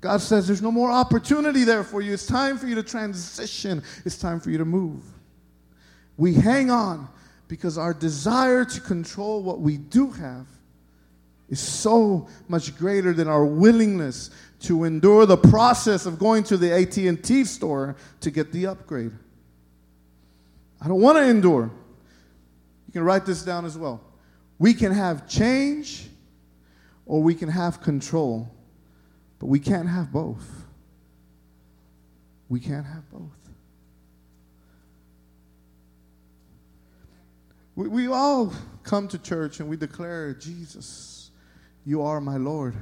God 0.01 0.21
says 0.21 0.47
there's 0.47 0.61
no 0.61 0.71
more 0.71 0.91
opportunity 0.91 1.63
there 1.63 1.83
for 1.83 2.01
you. 2.01 2.13
It's 2.13 2.25
time 2.25 2.57
for 2.57 2.67
you 2.67 2.75
to 2.75 2.83
transition, 2.83 3.83
it's 4.05 4.17
time 4.17 4.39
for 4.39 4.49
you 4.49 4.57
to 4.57 4.65
move. 4.65 5.03
We 6.17 6.33
hang 6.33 6.71
on 6.71 7.09
because 7.47 7.77
our 7.77 7.93
desire 7.93 8.65
to 8.65 8.81
control 8.81 9.43
what 9.43 9.59
we 9.59 9.77
do 9.77 10.11
have 10.11 10.47
is 11.49 11.59
so 11.59 12.27
much 12.47 12.75
greater 12.77 13.13
than 13.13 13.27
our 13.27 13.45
willingness 13.45 14.31
to 14.61 14.83
endure 14.83 15.25
the 15.25 15.37
process 15.37 16.05
of 16.05 16.17
going 16.17 16.43
to 16.43 16.57
the 16.57 16.73
AT&T 16.73 17.43
store 17.45 17.95
to 18.21 18.31
get 18.31 18.51
the 18.51 18.65
upgrade. 18.65 19.11
I 20.81 20.87
don't 20.87 21.01
want 21.01 21.17
to 21.17 21.23
endure. 21.23 21.69
You 22.87 22.93
can 22.93 23.03
write 23.03 23.25
this 23.25 23.43
down 23.43 23.65
as 23.65 23.77
well. 23.77 24.01
We 24.57 24.73
can 24.73 24.91
have 24.91 25.27
change 25.27 26.07
or 27.05 27.21
we 27.21 27.35
can 27.35 27.49
have 27.49 27.81
control. 27.81 28.49
But 29.45 29.51
we 29.51 29.59
can't 29.59 29.87
have 29.87 30.11
both. 30.11 30.65
We 32.49 32.59
can't 32.59 32.87
have 32.87 33.07
both. 33.11 33.51
We, 37.75 37.87
we 37.87 38.07
all 38.07 38.51
come 38.81 39.07
to 39.09 39.19
church 39.19 39.59
and 39.59 39.69
we 39.69 39.77
declare, 39.77 40.33
Jesus, 40.33 41.29
you 41.85 42.01
are 42.01 42.19
my 42.19 42.37
Lord. 42.37 42.73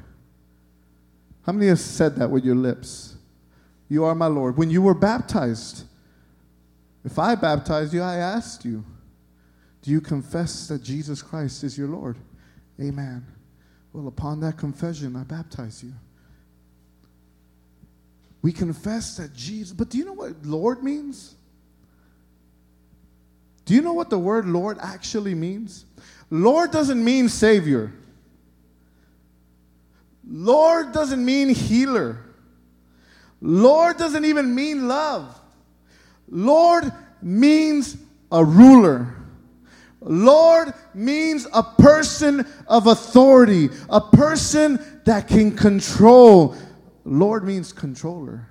How 1.46 1.51
many 1.51 1.67
have 1.67 1.82
said 1.82 2.15
that 2.15 2.32
with 2.32 2.46
your 2.46 2.55
lips? 2.55 3.17
You 3.89 4.05
are 4.05 4.15
my 4.15 4.27
Lord. 4.27 4.55
When 4.55 4.70
you 4.70 4.82
were 4.82 4.93
baptized, 4.93 5.84
if 7.03 7.20
I 7.20 7.36
baptized 7.36 7.93
you, 7.93 8.01
I 8.01 8.15
asked 8.15 8.63
you, 8.63 8.86
do 9.82 9.91
you 9.91 10.00
confess 10.00 10.70
that 10.70 10.82
Jesus 10.82 11.22
Christ 11.22 11.65
is 11.65 11.77
your 11.77 11.89
Lord? 11.89 12.15
Amen. 12.79 13.27
Well, 13.91 14.08
upon 14.08 14.39
that 14.39 14.58
confession, 14.58 15.17
I 15.17 15.25
baptize 15.25 15.84
you. 15.84 15.91
We 18.43 18.51
confess 18.51 19.17
that 19.17 19.33
Jesus, 19.33 19.73
but 19.73 19.89
do 19.89 19.97
you 19.97 20.05
know 20.05 20.13
what 20.13 20.45
Lord 20.45 20.83
means? 20.83 21.33
Do 23.65 23.73
you 23.73 23.81
know 23.81 23.93
what 23.93 24.09
the 24.09 24.19
word 24.19 24.45
Lord 24.45 24.77
actually 24.81 25.33
means? 25.33 25.85
Lord 26.29 26.69
doesn't 26.69 27.03
mean 27.03 27.29
Savior. 27.29 27.93
Lord 30.27 30.91
doesn't 30.91 31.23
mean 31.23 31.50
healer. 31.50 32.17
Lord 33.39 33.97
doesn't 33.97 34.25
even 34.25 34.53
mean 34.53 34.88
love. 34.88 35.39
Lord 36.27 36.91
means 37.21 37.97
a 38.31 38.43
ruler. 38.43 39.15
Lord 40.01 40.73
means 40.93 41.47
a 41.53 41.63
person 41.63 42.45
of 42.67 42.88
authority, 42.88 43.69
a 43.89 44.01
person 44.01 44.83
that 45.05 45.29
can 45.29 45.55
control, 45.55 46.57
Lord 47.05 47.43
means 47.43 47.74
controller. 47.74 48.48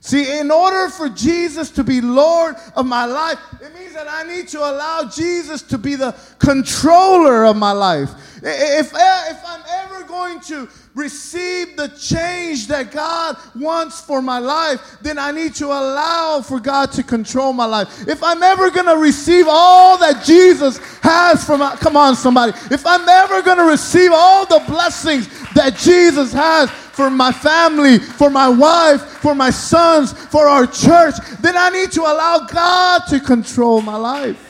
See, 0.00 0.38
in 0.38 0.50
order 0.50 0.88
for 0.88 1.08
Jesus 1.08 1.70
to 1.70 1.82
be 1.82 2.00
Lord 2.00 2.54
of 2.76 2.86
my 2.86 3.06
life, 3.06 3.38
it 3.60 3.74
means 3.74 3.92
that 3.94 4.06
I 4.08 4.22
need 4.22 4.46
to 4.48 4.58
allow 4.58 5.08
Jesus 5.08 5.62
to 5.62 5.78
be 5.78 5.96
the 5.96 6.14
controller 6.38 7.44
of 7.44 7.56
my 7.56 7.72
life. 7.72 8.10
If, 8.36 8.92
if 8.94 9.44
I'm 9.44 9.62
ever 9.68 10.04
going 10.04 10.40
to 10.42 10.68
receive 10.96 11.76
the 11.76 11.88
change 11.88 12.68
that 12.68 12.90
God 12.90 13.36
wants 13.54 14.00
for 14.00 14.22
my 14.22 14.38
life, 14.38 14.96
then 15.02 15.18
I 15.18 15.30
need 15.30 15.54
to 15.56 15.66
allow 15.66 16.40
for 16.40 16.58
God 16.58 16.90
to 16.92 17.02
control 17.02 17.52
my 17.52 17.66
life. 17.66 18.08
If 18.08 18.22
I'm 18.22 18.42
ever 18.42 18.70
going 18.70 18.86
to 18.86 18.96
receive 18.96 19.44
all 19.46 19.98
that 19.98 20.24
Jesus 20.24 20.78
has 21.02 21.44
for 21.44 21.58
my, 21.58 21.76
come 21.76 21.98
on, 21.98 22.16
somebody. 22.16 22.52
If 22.70 22.86
I'm 22.86 23.06
ever 23.06 23.42
going 23.42 23.58
to 23.58 23.64
receive 23.64 24.10
all 24.12 24.46
the 24.46 24.64
blessings 24.66 25.28
that 25.52 25.76
Jesus 25.76 26.32
has 26.32 26.70
for 26.70 27.10
my 27.10 27.30
family, 27.30 27.98
for 27.98 28.30
my 28.30 28.48
wife, 28.48 29.02
for 29.02 29.34
my 29.34 29.50
sons, 29.50 30.14
for 30.14 30.48
our 30.48 30.66
church, 30.66 31.14
then 31.40 31.58
I 31.58 31.68
need 31.68 31.92
to 31.92 32.00
allow 32.00 32.46
God 32.46 33.02
to 33.10 33.20
control 33.20 33.82
my 33.82 33.96
life 33.96 34.42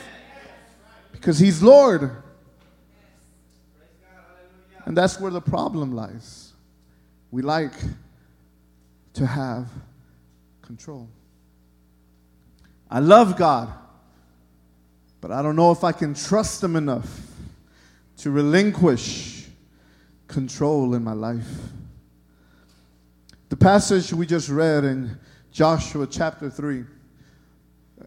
because 1.11 1.39
He's 1.39 1.61
Lord. 1.61 2.16
And 4.87 4.95
that's 4.95 5.19
where 5.19 5.31
the 5.31 5.41
problem 5.41 5.91
lies. 5.91 6.53
We 7.29 7.41
like 7.41 7.73
to 9.15 9.27
have 9.27 9.67
control. 10.61 11.09
I 12.89 12.99
love 12.99 13.35
God, 13.35 13.69
but 15.19 15.29
I 15.29 15.41
don't 15.41 15.57
know 15.57 15.71
if 15.71 15.83
I 15.83 15.91
can 15.91 16.13
trust 16.13 16.63
Him 16.63 16.77
enough 16.77 17.19
to 18.19 18.31
relinquish 18.31 19.49
control 20.29 20.95
in 20.95 21.03
my 21.03 21.11
life. 21.11 21.51
The 23.49 23.57
passage 23.57 24.13
we 24.13 24.25
just 24.25 24.47
read 24.47 24.85
in 24.85 25.17
Joshua 25.51 26.07
chapter 26.09 26.49
3. 26.49 26.85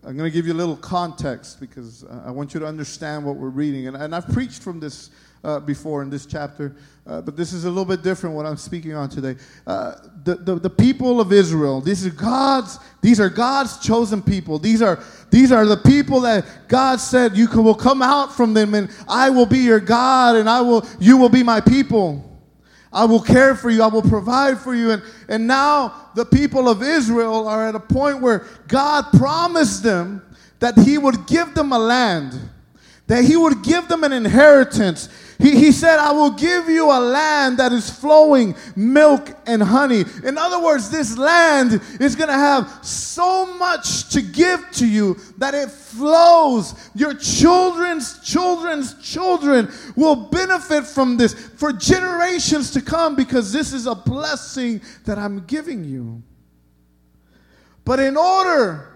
I'm 0.02 0.16
going 0.16 0.30
to 0.30 0.30
give 0.30 0.46
you 0.46 0.54
a 0.54 0.54
little 0.54 0.76
context 0.76 1.60
because 1.60 2.04
uh, 2.04 2.22
I 2.25 2.30
want 2.30 2.54
you 2.54 2.60
to 2.60 2.66
understand 2.66 3.26
what 3.26 3.37
we're 3.37 3.50
reading. 3.50 3.87
And, 3.87 3.99
and 3.99 4.14
I've 4.14 4.28
preached 4.28 4.62
from 4.62 4.80
this 4.80 5.10
uh, 5.42 5.61
before 5.61 6.02
in 6.02 6.11
this 6.11 6.26
chapter, 6.26 6.76
uh, 7.06 7.20
but 7.20 7.37
this 7.37 7.52
is 7.52 7.64
a 7.64 7.68
little 7.68 7.85
bit 7.85 8.02
different 8.02 8.37
what 8.37 8.47
I'm 8.47 8.56
speaking 8.56 8.94
on 8.94 9.09
today. 9.09 9.37
Uh, 9.66 9.94
the, 10.23 10.37
the, 10.37 10.54
the, 10.56 10.70
people 10.70 11.20
of 11.20 11.32
Israel, 11.32 11.80
these 11.80 12.06
are 12.06 12.11
God's, 12.11 12.78
these 13.00 13.18
are 13.18 13.30
God's 13.30 13.78
chosen 13.78 14.23
people. 14.23 14.59
These 14.59 14.82
are, 14.82 15.02
these 15.30 15.50
are 15.50 15.64
the 15.64 15.78
people 15.78 16.20
that 16.20 16.68
God 16.68 17.00
said 17.00 17.37
you 17.37 17.49
can, 17.49 17.64
will 17.64 17.75
come 17.75 18.02
out 18.02 18.35
from 18.37 18.54
them 18.54 18.75
and 18.75 18.90
I 19.09 19.30
will 19.30 19.47
be 19.47 19.59
your 19.59 19.80
God 19.80 20.37
and 20.37 20.49
I 20.49 20.61
will, 20.61 20.87
you 21.00 21.16
will 21.16 21.30
be 21.30 21.42
my 21.42 21.61
people. 21.61 22.26
I 22.92 23.04
will 23.04 23.20
care 23.20 23.54
for 23.54 23.70
you. 23.70 23.82
I 23.82 23.87
will 23.87 24.02
provide 24.02 24.59
for 24.59 24.75
you. 24.75 24.90
And, 24.90 25.02
and 25.28 25.47
now 25.47 26.11
the 26.14 26.25
people 26.25 26.68
of 26.68 26.82
Israel 26.82 27.47
are 27.47 27.66
at 27.68 27.75
a 27.75 27.80
point 27.80 28.20
where 28.20 28.47
God 28.68 29.06
promised 29.12 29.82
them 29.82 30.23
that 30.59 30.76
He 30.78 30.99
would 30.99 31.26
give 31.26 31.54
them 31.54 31.73
a 31.73 31.78
land, 31.78 32.38
that 33.06 33.25
He 33.25 33.37
would 33.37 33.62
give 33.62 33.88
them 33.88 34.04
an 34.04 34.12
inheritance. 34.12 35.09
He, 35.40 35.56
he 35.56 35.73
said, 35.73 35.99
I 35.99 36.12
will 36.12 36.32
give 36.32 36.68
you 36.68 36.90
a 36.90 37.00
land 37.00 37.59
that 37.59 37.73
is 37.73 37.88
flowing 37.88 38.54
milk 38.76 39.30
and 39.47 39.62
honey. 39.62 40.04
In 40.23 40.37
other 40.37 40.62
words, 40.62 40.90
this 40.90 41.16
land 41.16 41.80
is 41.99 42.14
going 42.14 42.28
to 42.28 42.35
have 42.35 42.85
so 42.85 43.47
much 43.56 44.11
to 44.11 44.20
give 44.20 44.70
to 44.73 44.87
you 44.87 45.16
that 45.38 45.54
it 45.54 45.70
flows. 45.70 46.75
Your 46.94 47.14
children's 47.14 48.20
children's 48.20 49.00
children 49.02 49.73
will 49.97 50.16
benefit 50.16 50.85
from 50.85 51.16
this 51.16 51.32
for 51.32 51.73
generations 51.73 52.70
to 52.73 52.82
come 52.82 53.16
because 53.16 53.50
this 53.50 53.73
is 53.73 53.87
a 53.87 53.94
blessing 53.94 54.82
that 55.06 55.18
I'm 55.18 55.47
giving 55.47 55.85
you. 55.85 56.23
But 57.87 57.99
in 57.99 58.18
order, 58.18 58.92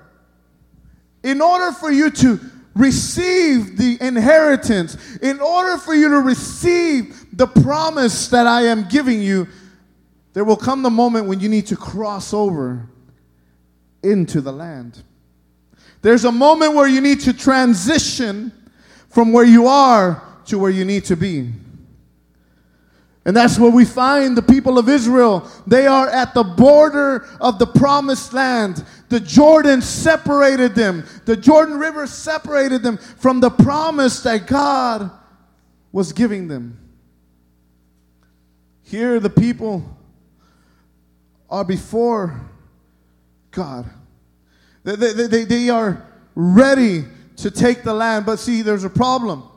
in 1.23 1.41
order 1.41 1.73
for 1.73 1.91
you 1.91 2.11
to 2.11 2.39
receive 2.75 3.77
the 3.77 3.97
inheritance, 4.01 5.17
in 5.17 5.41
order 5.41 5.79
for 5.79 5.95
you 5.95 6.09
to 6.11 6.21
receive 6.21 7.27
the 7.37 7.47
promise 7.47 8.29
that 8.29 8.47
I 8.47 8.63
am 8.63 8.89
giving 8.89 9.21
you, 9.21 9.47
there 10.33 10.45
will 10.45 10.57
come 10.57 10.83
the 10.83 10.91
moment 10.91 11.27
when 11.27 11.41
you 11.41 11.49
need 11.49 11.67
to 11.69 11.77
cross 11.77 12.35
over 12.35 12.89
into 14.03 14.41
the 14.41 14.53
land. 14.53 15.03
There's 16.03 16.25
a 16.25 16.33
moment 16.33 16.75
where 16.75 16.89
you 16.89 17.01
need 17.01 17.21
to 17.21 17.33
transition 17.33 18.53
from 19.09 19.33
where 19.33 19.45
you 19.45 19.67
are 19.69 20.23
to 20.47 20.59
where 20.59 20.71
you 20.71 20.85
need 20.85 21.05
to 21.07 21.17
be. 21.17 21.51
And 23.27 23.35
that's 23.35 23.59
where 23.59 23.71
we 23.71 23.87
find 23.87 24.37
the 24.37 24.43
people 24.43 24.79
of 24.79 24.89
Israel. 24.89 25.49
They 25.67 25.87
are 25.87 26.09
at 26.09 26.35
the 26.35 26.45
border 26.45 27.27
of 27.41 27.59
the 27.59 27.67
promised 27.67 28.35
land. 28.35 28.85
The 29.09 29.21
Jordan 29.21 29.81
separated 29.81 30.75
them, 30.75 31.05
the 31.25 31.37
Jordan 31.37 31.79
River 31.79 32.07
separated 32.07 32.83
them 32.83 32.99
from 32.99 33.41
the 33.41 33.51
promise 33.51 34.23
that 34.23 34.47
God 34.47 35.11
was 35.91 36.13
giving 36.13 36.49
them. 36.49 36.79
Here, 38.83 39.19
the 39.21 39.31
people 39.31 39.83
are 41.49 41.65
before 41.65 42.41
God. 43.51 43.89
They, 44.83 44.97
they, 44.97 45.27
they, 45.27 45.45
they 45.45 45.69
are 45.71 46.07
ready 46.35 47.05
to 47.37 47.51
take 47.51 47.83
the 47.83 47.95
land, 47.95 48.27
but 48.27 48.39
see, 48.39 48.61
there's 48.61 48.85
a 48.85 48.91
problem. 48.91 49.49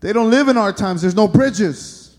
They 0.00 0.12
don't 0.12 0.30
live 0.30 0.48
in 0.48 0.56
our 0.56 0.72
times, 0.72 1.02
there's 1.02 1.14
no 1.14 1.28
bridges. 1.28 2.16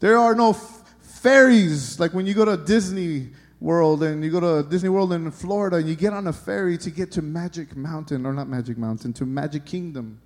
There 0.00 0.18
are 0.18 0.34
no 0.34 0.50
f- 0.50 0.94
ferries 1.00 1.98
like 1.98 2.12
when 2.12 2.26
you 2.26 2.34
go 2.34 2.44
to 2.44 2.56
Disney 2.56 3.30
World 3.60 4.02
and 4.02 4.22
you 4.22 4.30
go 4.30 4.40
to 4.40 4.68
Disney 4.68 4.90
World 4.90 5.12
in 5.14 5.30
Florida 5.30 5.76
and 5.76 5.88
you 5.88 5.96
get 5.96 6.12
on 6.12 6.26
a 6.26 6.32
ferry 6.32 6.76
to 6.78 6.90
get 6.90 7.10
to 7.12 7.22
Magic 7.22 7.74
Mountain, 7.74 8.26
or 8.26 8.34
not 8.34 8.46
Magic 8.48 8.76
Mountain, 8.76 9.14
to 9.14 9.24
Magic 9.24 9.64
Kingdom. 9.64 10.20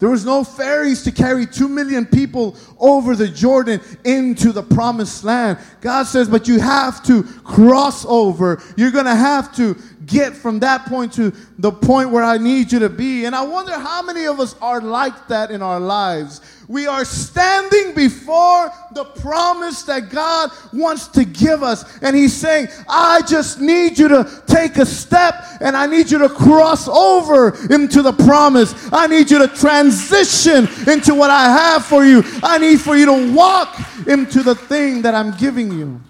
There 0.00 0.08
was 0.08 0.24
no 0.24 0.44
ferries 0.44 1.02
to 1.04 1.12
carry 1.12 1.46
two 1.46 1.68
million 1.68 2.06
people 2.06 2.56
over 2.78 3.14
the 3.14 3.28
Jordan 3.28 3.82
into 4.04 4.50
the 4.50 4.62
promised 4.62 5.24
land. 5.24 5.58
God 5.82 6.04
says, 6.04 6.26
but 6.26 6.48
you 6.48 6.58
have 6.58 7.02
to 7.04 7.22
cross 7.22 8.06
over. 8.06 8.62
You're 8.76 8.90
going 8.90 9.04
to 9.04 9.14
have 9.14 9.54
to 9.56 9.76
get 10.10 10.36
from 10.36 10.58
that 10.60 10.86
point 10.86 11.12
to 11.14 11.32
the 11.58 11.70
point 11.70 12.10
where 12.10 12.24
I 12.24 12.36
need 12.36 12.72
you 12.72 12.80
to 12.80 12.88
be. 12.88 13.24
And 13.24 13.34
I 13.34 13.42
wonder 13.42 13.72
how 13.72 14.02
many 14.02 14.26
of 14.26 14.40
us 14.40 14.54
are 14.60 14.80
like 14.80 15.28
that 15.28 15.50
in 15.50 15.62
our 15.62 15.80
lives. 15.80 16.40
We 16.68 16.86
are 16.86 17.04
standing 17.04 17.94
before 17.94 18.70
the 18.92 19.04
promise 19.04 19.82
that 19.84 20.10
God 20.10 20.50
wants 20.72 21.08
to 21.08 21.24
give 21.24 21.62
us. 21.62 21.98
And 22.00 22.14
He's 22.14 22.34
saying, 22.34 22.68
I 22.88 23.22
just 23.22 23.60
need 23.60 23.98
you 23.98 24.08
to 24.08 24.42
take 24.46 24.76
a 24.76 24.86
step 24.86 25.44
and 25.60 25.76
I 25.76 25.86
need 25.86 26.10
you 26.10 26.18
to 26.18 26.28
cross 26.28 26.86
over 26.88 27.56
into 27.72 28.02
the 28.02 28.12
promise. 28.12 28.74
I 28.92 29.06
need 29.06 29.30
you 29.30 29.38
to 29.38 29.48
transition 29.48 30.68
into 30.88 31.14
what 31.14 31.30
I 31.30 31.44
have 31.44 31.84
for 31.84 32.04
you. 32.04 32.22
I 32.42 32.58
need 32.58 32.80
for 32.80 32.96
you 32.96 33.06
to 33.06 33.34
walk 33.34 33.76
into 34.06 34.42
the 34.42 34.54
thing 34.54 35.02
that 35.02 35.14
I'm 35.14 35.36
giving 35.36 35.72
you. 35.72 36.00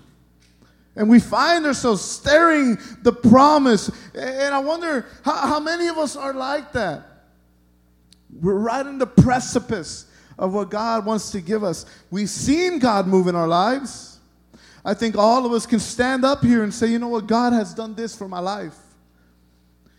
And 0.97 1.09
we 1.09 1.21
find 1.21 1.65
ourselves 1.67 2.03
staring 2.03 2.79
the 3.03 3.13
promise. 3.13 3.91
And 4.15 4.55
I 4.55 4.59
wonder 4.59 5.07
how, 5.25 5.37
how 5.47 5.61
many 5.61 5.89
of 5.89 5.99
us 5.99 6.17
are 6.17 6.35
like 6.35 6.73
that. 6.73 7.07
We're 8.41 8.55
right 8.55 8.85
on 8.85 8.99
the 8.99 9.07
precipice 9.07 10.07
of 10.39 10.55
what 10.55 10.71
God 10.71 11.07
wants 11.07 11.31
to 11.33 11.41
give 11.41 11.63
us. 11.63 11.87
We've 12.11 12.31
seen 12.31 12.79
God 12.79 13.07
move 13.07 13.29
in 13.29 13.35
our 13.35 13.49
lives. 13.49 14.19
I 14.85 14.95
think 14.95 15.17
all 15.17 15.45
of 15.45 15.53
us 15.53 15.67
can 15.67 15.79
stand 15.79 16.25
up 16.25 16.43
here 16.43 16.63
and 16.63 16.73
say, 16.73 16.87
you 16.87 16.99
know 16.99 17.09
what, 17.09 17.27
God 17.27 17.53
has 17.53 17.75
done 17.75 17.95
this 17.95 18.17
for 18.17 18.29
my 18.29 18.41
life. 18.41 18.77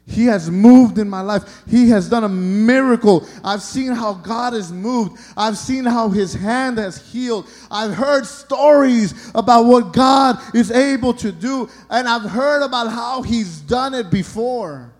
He 0.07 0.25
has 0.25 0.49
moved 0.49 0.97
in 0.97 1.09
my 1.09 1.21
life. 1.21 1.63
He 1.67 1.89
has 1.89 2.09
done 2.09 2.23
a 2.23 2.29
miracle. 2.29 3.27
I've 3.43 3.61
seen 3.61 3.91
how 3.91 4.13
God 4.13 4.53
has 4.53 4.71
moved. 4.71 5.21
I've 5.37 5.57
seen 5.57 5.85
how 5.85 6.09
His 6.09 6.33
hand 6.33 6.77
has 6.79 6.97
healed. 7.11 7.47
I've 7.69 7.93
heard 7.93 8.25
stories 8.25 9.31
about 9.35 9.65
what 9.65 9.93
God 9.93 10.39
is 10.55 10.71
able 10.71 11.13
to 11.15 11.31
do, 11.31 11.69
and 11.89 12.07
I've 12.07 12.29
heard 12.29 12.63
about 12.63 12.91
how 12.91 13.21
He's 13.21 13.59
done 13.61 13.93
it 13.93 14.09
before. 14.09 14.91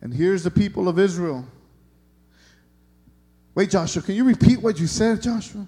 And 0.00 0.12
here's 0.12 0.42
the 0.42 0.50
people 0.50 0.88
of 0.88 0.98
Israel. 0.98 1.44
Wait, 3.54 3.70
Joshua, 3.70 4.02
can 4.02 4.14
you 4.14 4.24
repeat 4.24 4.60
what 4.60 4.78
you 4.78 4.86
said, 4.86 5.22
Joshua? 5.22 5.66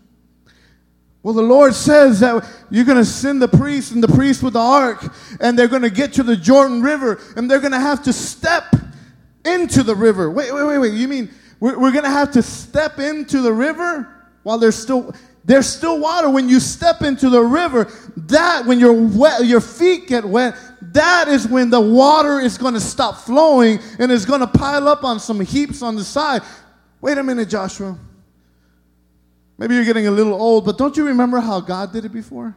Well, 1.23 1.35
the 1.35 1.43
Lord 1.43 1.75
says 1.75 2.21
that 2.21 2.49
you're 2.71 2.85
going 2.85 2.99
to 2.99 3.05
send 3.05 3.43
the 3.43 3.49
priest 3.49 3.93
and 3.93 4.03
the 4.03 4.09
priest 4.09 4.43
with 4.43 4.53
the 4.53 4.61
ark, 4.61 5.05
and 5.41 5.59
they're 5.59 5.69
going 5.69 5.83
to 5.83 5.91
get 5.91 6.13
to 6.15 6.23
the 6.23 6.37
Jordan 6.37 6.81
River, 6.81 7.21
and 7.37 7.51
they're 7.51 7.61
going 7.61 7.73
to 7.73 7.81
have 7.81 8.03
to 8.05 8.13
step 8.13 8.75
into 9.45 9.83
the 9.83 9.95
river. 9.95 10.31
Wait, 10.31 10.53
wait, 10.53 10.65
wait, 10.65 10.79
wait. 10.79 10.93
You 10.95 11.09
mean 11.09 11.31
we're, 11.61 11.79
we're 11.79 11.93
going 11.93 12.05
to 12.05 12.11
have 12.11 12.33
to 12.33 12.43
step 12.43 12.99
into 12.99 13.41
the 13.41 13.53
river 13.53 14.09
while 14.43 14.59
there's 14.59 14.77
still 14.77 15.15
there's 15.45 15.67
still 15.67 15.99
water 15.99 16.29
when 16.29 16.49
you 16.49 16.61
step 16.61 17.03
into 17.03 17.31
the 17.31 17.41
river 17.41 17.91
that 18.17 18.67
when 18.67 18.79
your 18.79 18.93
wet 18.93 19.45
your 19.45 19.61
feet 19.61 20.07
get 20.07 20.25
wet 20.25 20.55
that 20.81 21.27
is 21.29 21.49
when 21.49 21.71
the 21.71 21.81
water 21.81 22.39
is 22.39 22.59
going 22.59 22.75
to 22.75 22.81
stop 22.81 23.17
flowing 23.17 23.79
and 23.99 24.13
is 24.13 24.27
going 24.27 24.41
to 24.41 24.47
pile 24.47 24.89
up 24.89 25.05
on 25.05 25.19
some 25.19 25.41
heaps 25.41 25.83
on 25.83 25.97
the 25.97 26.05
side 26.05 26.43
wait 27.01 27.19
a 27.19 27.23
minute 27.23 27.49
joshua 27.49 27.97
Maybe 29.59 29.75
you're 29.75 29.85
getting 29.85 30.07
a 30.07 30.13
little 30.13 30.35
old, 30.35 30.65
but 30.65 30.79
don't 30.79 30.97
you 30.97 31.05
remember 31.07 31.41
how 31.41 31.61
God 31.61 31.93
did 31.93 32.05
it 32.05 32.13
before? 32.13 32.55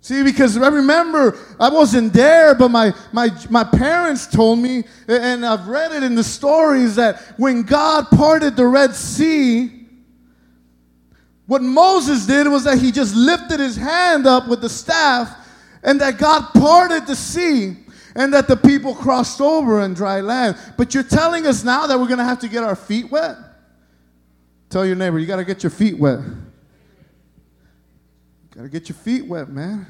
See, 0.00 0.22
because 0.22 0.56
I 0.56 0.68
remember 0.68 1.38
I 1.60 1.68
wasn't 1.68 2.12
there, 2.12 2.54
but 2.54 2.70
my, 2.70 2.92
my, 3.12 3.30
my 3.50 3.62
parents 3.62 4.26
told 4.26 4.58
me, 4.58 4.84
and 5.06 5.44
I've 5.46 5.68
read 5.68 5.92
it 5.92 6.02
in 6.02 6.14
the 6.14 6.24
stories, 6.24 6.96
that 6.96 7.20
when 7.36 7.62
God 7.62 8.06
parted 8.10 8.56
the 8.56 8.66
Red 8.66 8.94
Sea, 8.94 9.86
what 11.46 11.62
Moses 11.62 12.26
did 12.26 12.48
was 12.48 12.64
that 12.64 12.78
he 12.78 12.90
just 12.90 13.14
lifted 13.14 13.60
his 13.60 13.76
hand 13.76 14.26
up 14.26 14.48
with 14.48 14.60
the 14.60 14.68
staff, 14.68 15.46
and 15.82 16.00
that 16.00 16.18
God 16.18 16.52
parted 16.54 17.06
the 17.06 17.16
sea, 17.16 17.76
and 18.14 18.34
that 18.34 18.48
the 18.48 18.56
people 18.56 18.94
crossed 18.94 19.40
over 19.40 19.82
in 19.82 19.94
dry 19.94 20.20
land. 20.20 20.56
But 20.76 20.94
you're 20.94 21.04
telling 21.04 21.46
us 21.46 21.64
now 21.64 21.86
that 21.86 21.98
we're 21.98 22.06
going 22.06 22.18
to 22.18 22.24
have 22.24 22.40
to 22.40 22.48
get 22.48 22.64
our 22.64 22.76
feet 22.76 23.10
wet? 23.10 23.36
Tell 24.70 24.84
your 24.84 24.96
neighbor, 24.96 25.18
you 25.18 25.26
got 25.26 25.36
to 25.36 25.44
get 25.44 25.62
your 25.62 25.70
feet 25.70 25.98
wet. 25.98 26.20
Got 28.54 28.62
to 28.62 28.68
get 28.68 28.88
your 28.88 28.96
feet 28.96 29.26
wet, 29.26 29.48
man. 29.48 29.86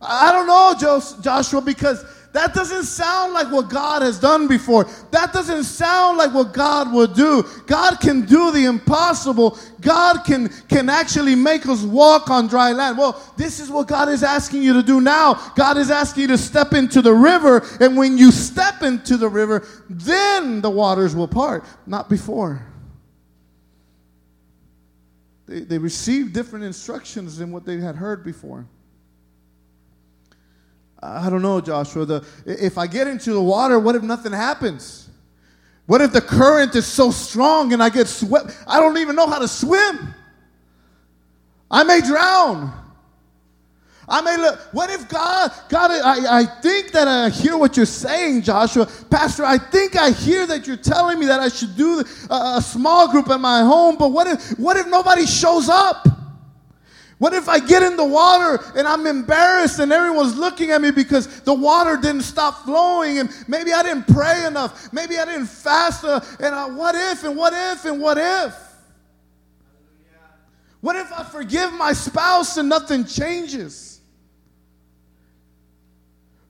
I 0.00 0.30
don't 0.32 0.46
know, 0.46 0.74
Joshua, 1.22 1.60
because 1.60 2.04
that 2.32 2.52
doesn't 2.52 2.84
sound 2.84 3.32
like 3.32 3.50
what 3.50 3.70
God 3.70 4.02
has 4.02 4.20
done 4.20 4.46
before. 4.46 4.84
That 5.10 5.32
doesn't 5.32 5.64
sound 5.64 6.18
like 6.18 6.34
what 6.34 6.52
God 6.52 6.92
will 6.92 7.06
do. 7.06 7.44
God 7.66 7.98
can 7.98 8.26
do 8.26 8.52
the 8.52 8.66
impossible. 8.66 9.58
God 9.80 10.18
can, 10.24 10.50
can 10.68 10.90
actually 10.90 11.34
make 11.34 11.66
us 11.66 11.82
walk 11.82 12.28
on 12.28 12.46
dry 12.46 12.72
land. 12.72 12.98
Well, 12.98 13.18
this 13.38 13.58
is 13.58 13.70
what 13.70 13.88
God 13.88 14.10
is 14.10 14.22
asking 14.22 14.62
you 14.62 14.74
to 14.74 14.82
do 14.82 15.00
now. 15.00 15.34
God 15.54 15.78
is 15.78 15.90
asking 15.90 16.22
you 16.22 16.28
to 16.28 16.38
step 16.38 16.74
into 16.74 17.00
the 17.00 17.14
river, 17.14 17.64
and 17.80 17.96
when 17.96 18.18
you 18.18 18.30
step 18.30 18.82
into 18.82 19.16
the 19.16 19.28
river, 19.28 19.66
then 19.88 20.60
the 20.60 20.70
waters 20.70 21.16
will 21.16 21.28
part, 21.28 21.64
not 21.86 22.10
before. 22.10 22.66
They, 25.46 25.60
they 25.60 25.78
received 25.78 26.32
different 26.32 26.64
instructions 26.64 27.38
than 27.38 27.52
what 27.52 27.64
they 27.64 27.78
had 27.78 27.96
heard 27.96 28.24
before. 28.24 28.66
I 31.02 31.28
don't 31.30 31.42
know, 31.42 31.60
Joshua. 31.60 32.04
The, 32.04 32.26
if 32.46 32.78
I 32.78 32.86
get 32.86 33.06
into 33.06 33.32
the 33.32 33.42
water, 33.42 33.78
what 33.78 33.94
if 33.94 34.02
nothing 34.02 34.32
happens? 34.32 35.08
What 35.86 36.00
if 36.00 36.12
the 36.12 36.20
current 36.20 36.74
is 36.74 36.86
so 36.86 37.10
strong 37.10 37.72
and 37.72 37.82
I 37.82 37.90
get 37.90 38.08
swept? 38.08 38.56
I 38.66 38.80
don't 38.80 38.98
even 38.98 39.14
know 39.14 39.26
how 39.26 39.38
to 39.38 39.46
swim. 39.46 40.14
I 41.70 41.84
may 41.84 42.00
drown. 42.00 42.72
I 44.08 44.20
may 44.20 44.36
look. 44.36 44.60
What 44.72 44.88
if 44.90 45.08
God, 45.08 45.50
God, 45.68 45.90
I, 45.90 46.40
I 46.40 46.44
think 46.44 46.92
that 46.92 47.08
I 47.08 47.28
hear 47.28 47.56
what 47.56 47.76
you're 47.76 47.86
saying, 47.86 48.42
Joshua. 48.42 48.86
Pastor, 49.10 49.44
I 49.44 49.58
think 49.58 49.96
I 49.96 50.10
hear 50.10 50.46
that 50.46 50.66
you're 50.66 50.76
telling 50.76 51.18
me 51.18 51.26
that 51.26 51.40
I 51.40 51.48
should 51.48 51.76
do 51.76 52.04
a, 52.30 52.34
a 52.58 52.62
small 52.62 53.10
group 53.10 53.28
at 53.30 53.40
my 53.40 53.62
home, 53.62 53.96
but 53.98 54.12
what 54.12 54.28
if, 54.28 54.58
what 54.58 54.76
if 54.76 54.86
nobody 54.86 55.26
shows 55.26 55.68
up? 55.68 56.06
What 57.18 57.32
if 57.32 57.48
I 57.48 57.58
get 57.58 57.82
in 57.82 57.96
the 57.96 58.04
water 58.04 58.62
and 58.76 58.86
I'm 58.86 59.06
embarrassed 59.06 59.78
and 59.78 59.90
everyone's 59.90 60.36
looking 60.36 60.70
at 60.70 60.82
me 60.82 60.90
because 60.90 61.40
the 61.40 61.54
water 61.54 61.96
didn't 61.96 62.22
stop 62.22 62.64
flowing 62.64 63.18
and 63.18 63.30
maybe 63.48 63.72
I 63.72 63.82
didn't 63.82 64.06
pray 64.06 64.44
enough, 64.44 64.92
maybe 64.92 65.18
I 65.18 65.24
didn't 65.24 65.46
fast, 65.46 66.04
uh, 66.04 66.20
and 66.40 66.54
I, 66.54 66.68
what 66.68 66.94
if 66.94 67.24
and 67.24 67.36
what 67.36 67.54
if 67.54 67.86
and 67.86 68.00
what 68.00 68.18
if? 68.18 68.54
What 70.80 70.94
if 70.94 71.12
I 71.12 71.24
forgive 71.24 71.72
my 71.72 71.92
spouse 71.92 72.58
and 72.58 72.68
nothing 72.68 73.04
changes? 73.04 73.95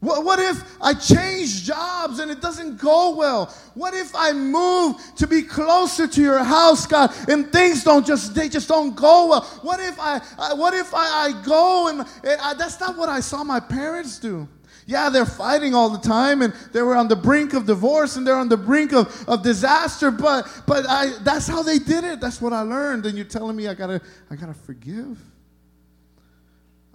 What, 0.07 0.25
what 0.25 0.39
if 0.39 0.77
I 0.81 0.95
change 0.95 1.65
jobs 1.65 2.21
and 2.21 2.31
it 2.31 2.41
doesn't 2.41 2.81
go 2.81 3.17
well? 3.17 3.47
What 3.75 3.93
if 3.93 4.15
I 4.15 4.33
move 4.33 5.03
to 5.17 5.27
be 5.27 5.43
closer 5.43 6.07
to 6.07 6.23
your 6.23 6.45
house, 6.45 6.87
God, 6.87 7.13
and 7.29 7.53
things 7.53 7.83
don't 7.83 8.07
just 8.07 8.33
they 8.33 8.49
just 8.49 8.69
don't 8.69 8.95
go 8.95 9.27
well? 9.27 9.41
What 9.63 9.81
if 9.81 9.99
I, 9.99 10.21
I 10.39 10.55
what 10.55 10.75
if 10.75 10.95
I, 10.95 11.07
I 11.27 11.43
go 11.45 11.89
and, 11.89 12.01
and 12.23 12.41
I, 12.41 12.55
that's 12.55 12.79
not 12.79 12.97
what 12.97 13.09
I 13.09 13.19
saw 13.19 13.43
my 13.43 13.59
parents 13.59 14.21
do. 14.21 14.47
Yeah, 14.87 15.11
they're 15.11 15.27
fighting 15.27 15.75
all 15.75 15.91
the 15.91 15.99
time 15.99 16.41
and 16.43 16.55
they 16.73 16.83
were 16.83 16.95
on 16.95 17.09
the 17.09 17.17
brink 17.17 17.53
of 17.53 17.67
divorce 17.67 18.15
and 18.15 18.25
they're 18.25 18.37
on 18.37 18.49
the 18.49 18.57
brink 18.57 18.93
of, 18.93 19.29
of 19.29 19.43
disaster, 19.43 20.13
but 20.13 20.47
but 20.69 20.89
I 20.89 21.19
that's 21.25 21.49
how 21.49 21.65
they 21.65 21.81
did 21.81 22.05
it. 22.05 22.21
That's 22.21 22.41
what 22.41 22.53
I 22.53 22.61
learned. 22.61 23.07
And 23.07 23.17
you're 23.17 23.27
telling 23.27 23.57
me 23.57 23.67
I 23.67 23.75
gotta 23.75 24.01
I 24.31 24.37
gotta 24.37 24.55
forgive. 24.55 25.19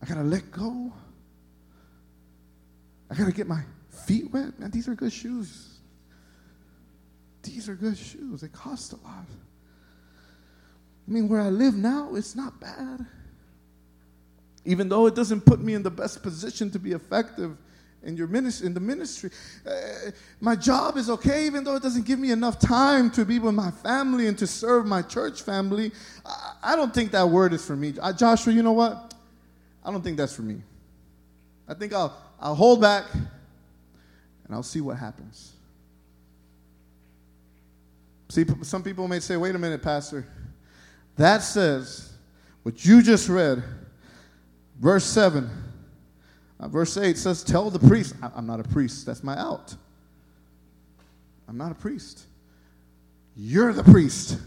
I 0.01 0.05
gotta 0.05 0.23
let 0.23 0.49
go. 0.49 0.93
I 3.11 3.13
got 3.13 3.25
to 3.25 3.33
get 3.33 3.47
my 3.47 3.61
feet 3.89 4.31
wet. 4.31 4.57
Man, 4.57 4.71
these 4.71 4.87
are 4.87 4.95
good 4.95 5.11
shoes. 5.11 5.67
These 7.43 7.67
are 7.67 7.75
good 7.75 7.97
shoes. 7.97 8.39
They 8.39 8.47
cost 8.47 8.93
a 8.93 8.95
lot. 8.97 9.25
I 11.07 11.11
mean, 11.11 11.27
where 11.27 11.41
I 11.41 11.49
live 11.49 11.75
now, 11.75 12.15
it's 12.15 12.35
not 12.35 12.59
bad. 12.61 13.05
Even 14.63 14.87
though 14.87 15.07
it 15.07 15.15
doesn't 15.15 15.41
put 15.41 15.59
me 15.59 15.73
in 15.73 15.83
the 15.83 15.89
best 15.89 16.23
position 16.23 16.71
to 16.71 16.79
be 16.79 16.93
effective 16.93 17.57
in 18.03 18.15
your 18.15 18.27
ministry, 18.27 18.67
in 18.67 18.73
the 18.73 18.79
ministry. 18.79 19.29
Uh, 19.65 20.11
my 20.39 20.55
job 20.55 20.95
is 20.95 21.09
okay, 21.09 21.45
even 21.45 21.63
though 21.63 21.75
it 21.75 21.83
doesn't 21.83 22.05
give 22.05 22.17
me 22.17 22.31
enough 22.31 22.59
time 22.59 23.11
to 23.11 23.25
be 23.25 23.39
with 23.39 23.53
my 23.53 23.71
family 23.71 24.27
and 24.27 24.37
to 24.37 24.47
serve 24.47 24.85
my 24.85 25.01
church 25.01 25.41
family. 25.41 25.91
I, 26.25 26.53
I 26.63 26.75
don't 26.75 26.93
think 26.93 27.11
that 27.11 27.27
word 27.27 27.53
is 27.53 27.65
for 27.65 27.75
me. 27.75 27.93
Uh, 28.01 28.13
Joshua, 28.13 28.53
you 28.53 28.63
know 28.63 28.71
what? 28.71 29.13
I 29.83 29.91
don't 29.91 30.03
think 30.03 30.17
that's 30.17 30.33
for 30.33 30.43
me. 30.43 30.61
I 31.71 31.73
think 31.73 31.93
I'll 31.93 32.13
I'll 32.37 32.55
hold 32.55 32.81
back 32.81 33.05
and 33.13 34.51
I'll 34.51 34.61
see 34.61 34.81
what 34.81 34.97
happens. 34.97 35.53
See, 38.27 38.45
some 38.63 38.83
people 38.83 39.07
may 39.07 39.21
say, 39.21 39.37
wait 39.37 39.55
a 39.55 39.59
minute, 39.59 39.81
Pastor. 39.81 40.25
That 41.15 41.39
says 41.43 42.11
what 42.63 42.83
you 42.83 43.01
just 43.01 43.29
read, 43.29 43.63
verse 44.79 45.05
7. 45.05 45.49
Uh, 46.59 46.67
verse 46.67 46.97
8 46.97 47.17
says, 47.17 47.41
Tell 47.43 47.69
the 47.69 47.79
priest. 47.79 48.15
I, 48.21 48.31
I'm 48.35 48.45
not 48.45 48.59
a 48.59 48.63
priest. 48.63 49.05
That's 49.05 49.23
my 49.23 49.37
out. 49.37 49.73
I'm 51.47 51.57
not 51.57 51.71
a 51.71 51.75
priest. 51.75 52.23
You're 53.35 53.71
the 53.71 53.83
priest. 53.83 54.37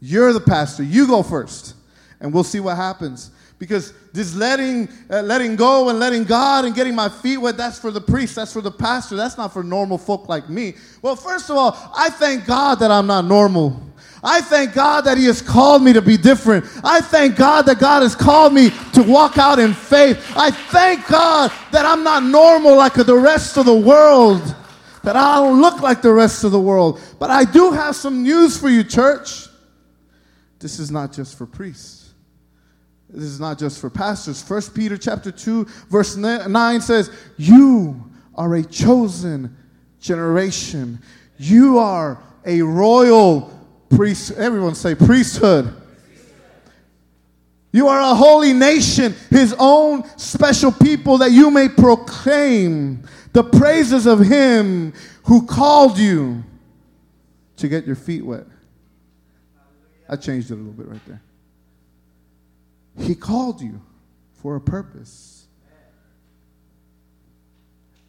You're 0.00 0.32
the 0.32 0.40
pastor. 0.40 0.84
You 0.84 1.06
go 1.06 1.22
first, 1.22 1.74
and 2.20 2.32
we'll 2.32 2.44
see 2.44 2.60
what 2.60 2.76
happens. 2.76 3.30
Because 3.58 3.92
this 4.12 4.34
letting, 4.34 4.88
uh, 5.10 5.22
letting 5.22 5.56
go 5.56 5.88
and 5.88 5.98
letting 5.98 6.24
God 6.24 6.64
and 6.64 6.74
getting 6.74 6.94
my 6.94 7.08
feet 7.08 7.38
wet, 7.38 7.56
that's 7.56 7.78
for 7.78 7.90
the 7.90 8.00
priest, 8.00 8.34
that's 8.34 8.52
for 8.52 8.60
the 8.60 8.70
pastor, 8.70 9.16
that's 9.16 9.36
not 9.36 9.52
for 9.52 9.62
normal 9.62 9.96
folk 9.96 10.28
like 10.28 10.50
me. 10.50 10.74
Well, 11.02 11.16
first 11.16 11.50
of 11.50 11.56
all, 11.56 11.78
I 11.96 12.10
thank 12.10 12.46
God 12.46 12.76
that 12.80 12.90
I'm 12.90 13.06
not 13.06 13.24
normal. 13.24 13.80
I 14.24 14.40
thank 14.40 14.72
God 14.72 15.02
that 15.02 15.18
He 15.18 15.26
has 15.26 15.42
called 15.42 15.82
me 15.82 15.92
to 15.92 16.00
be 16.00 16.16
different. 16.16 16.64
I 16.82 17.02
thank 17.02 17.36
God 17.36 17.66
that 17.66 17.78
God 17.78 18.02
has 18.02 18.16
called 18.16 18.54
me 18.54 18.70
to 18.94 19.02
walk 19.02 19.36
out 19.36 19.58
in 19.58 19.74
faith. 19.74 20.32
I 20.34 20.50
thank 20.50 21.06
God 21.06 21.52
that 21.72 21.84
I'm 21.84 22.02
not 22.02 22.22
normal 22.22 22.74
like 22.74 22.94
the 22.94 23.14
rest 23.14 23.58
of 23.58 23.66
the 23.66 23.74
world, 23.74 24.42
that 25.02 25.14
I 25.14 25.36
don't 25.36 25.60
look 25.60 25.80
like 25.80 26.00
the 26.00 26.12
rest 26.12 26.42
of 26.42 26.52
the 26.52 26.60
world. 26.60 27.00
But 27.18 27.30
I 27.30 27.44
do 27.44 27.72
have 27.72 27.94
some 27.94 28.22
news 28.22 28.56
for 28.58 28.70
you, 28.70 28.82
church. 28.82 29.46
This 30.58 30.78
is 30.78 30.90
not 30.90 31.12
just 31.12 31.36
for 31.36 31.44
priests. 31.44 32.03
This 33.14 33.24
is 33.24 33.38
not 33.38 33.58
just 33.58 33.80
for 33.80 33.88
pastors. 33.88 34.42
First 34.42 34.74
Peter 34.74 34.96
chapter 34.96 35.30
2 35.30 35.66
verse 35.88 36.16
9 36.16 36.80
says, 36.80 37.10
"You 37.36 38.10
are 38.34 38.54
a 38.56 38.64
chosen 38.64 39.56
generation. 40.00 41.00
You 41.38 41.78
are 41.78 42.18
a 42.44 42.62
royal 42.62 43.52
priest. 43.88 44.32
Everyone 44.32 44.74
say 44.74 44.94
priesthood. 44.94 45.72
You 47.72 47.88
are 47.88 48.00
a 48.00 48.14
holy 48.14 48.52
nation, 48.52 49.14
his 49.30 49.54
own 49.58 50.04
special 50.16 50.70
people 50.70 51.18
that 51.18 51.32
you 51.32 51.50
may 51.50 51.68
proclaim 51.68 53.02
the 53.32 53.42
praises 53.42 54.06
of 54.06 54.20
him 54.20 54.92
who 55.24 55.44
called 55.46 55.98
you 55.98 56.44
to 57.56 57.68
get 57.68 57.86
your 57.86 57.96
feet 57.96 58.24
wet. 58.24 58.46
I 60.08 60.16
changed 60.16 60.50
it 60.50 60.54
a 60.54 60.56
little 60.56 60.72
bit 60.72 60.86
right 60.86 61.00
there. 61.06 61.20
He 62.98 63.14
called 63.14 63.60
you 63.60 63.80
for 64.34 64.56
a 64.56 64.60
purpose. 64.60 65.46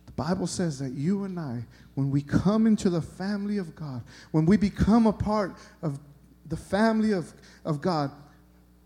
The 0.06 0.12
Bible 0.12 0.48
says 0.48 0.80
that 0.80 0.94
you 0.94 1.24
and 1.24 1.40
I, 1.40 1.66
when 1.96 2.12
we 2.12 2.22
come 2.22 2.68
into 2.68 2.90
the 2.90 3.02
family 3.02 3.58
of 3.58 3.76
God, 3.76 4.04
when 4.32 4.46
we 4.46 4.58
become 4.58 5.08
a 5.08 5.14
part 5.14 5.56
of 5.82 6.00
the 6.48 6.58
family 6.58 7.12
of, 7.12 7.34
of 7.64 7.82
God, 7.82 8.12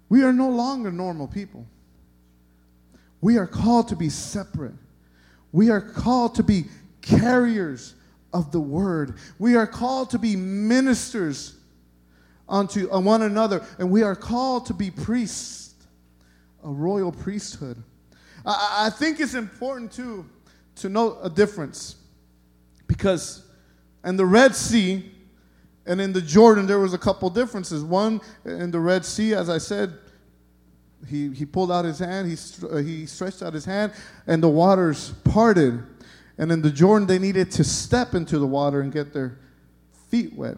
we 0.08 0.24
are 0.24 0.34
no 0.34 0.50
longer 0.50 0.92
normal 0.92 1.28
people. 1.28 1.68
We 3.22 3.38
are 3.38 3.48
called 3.48 3.90
to 3.90 3.96
be 3.96 4.10
separate. 4.10 4.74
We 5.52 5.70
are 5.70 5.82
called 5.82 6.36
to 6.36 6.44
be 6.44 6.66
carriers 7.02 7.96
of 8.34 8.52
the 8.52 8.60
word. 8.60 9.16
We 9.38 9.56
are 9.56 9.68
called 9.68 10.12
to 10.12 10.20
be 10.20 10.36
ministers 10.36 11.56
unto 12.48 12.92
uh, 12.92 13.00
one 13.00 13.22
another, 13.22 13.66
and 13.78 13.92
we 13.92 14.04
are 14.04 14.16
called 14.16 14.68
to 14.68 14.74
be 14.74 14.90
priests 14.90 15.69
a 16.63 16.69
royal 16.69 17.12
priesthood. 17.12 17.82
I, 18.45 18.88
I 18.88 18.89
think 18.89 19.19
it's 19.19 19.34
important 19.34 19.91
too 19.91 20.26
to 20.76 20.89
note 20.89 21.19
a 21.22 21.30
difference 21.30 21.95
because 22.88 23.45
in 24.04 24.15
the 24.15 24.26
Red 24.26 24.56
Sea, 24.56 25.12
And 25.86 26.00
in 26.00 26.13
the 26.13 26.22
Jordan, 26.22 26.67
there 26.67 26.78
was 26.78 26.93
a 26.93 27.00
couple 27.00 27.30
differences. 27.32 27.84
One, 27.84 28.22
in 28.45 28.69
the 28.69 28.80
Red 28.80 29.04
Sea, 29.04 29.34
as 29.34 29.50
I 29.50 29.58
said, 29.58 29.98
he, 31.08 31.34
he 31.34 31.45
pulled 31.45 31.72
out 31.72 31.84
his 31.84 31.98
hand, 31.98 32.30
he, 32.30 32.38
uh, 32.67 32.78
he 32.78 33.08
stretched 33.08 33.41
out 33.41 33.54
his 33.54 33.65
hand, 33.65 33.93
and 34.28 34.43
the 34.43 34.50
waters 34.50 35.13
parted. 35.24 35.82
And 36.38 36.52
in 36.52 36.62
the 36.62 36.69
Jordan, 36.69 37.08
they 37.08 37.17
needed 37.17 37.50
to 37.52 37.63
step 37.63 38.13
into 38.13 38.38
the 38.38 38.45
water 38.45 38.82
and 38.82 38.93
get 38.93 39.13
their 39.13 39.39
feet 40.10 40.34
wet. 40.34 40.58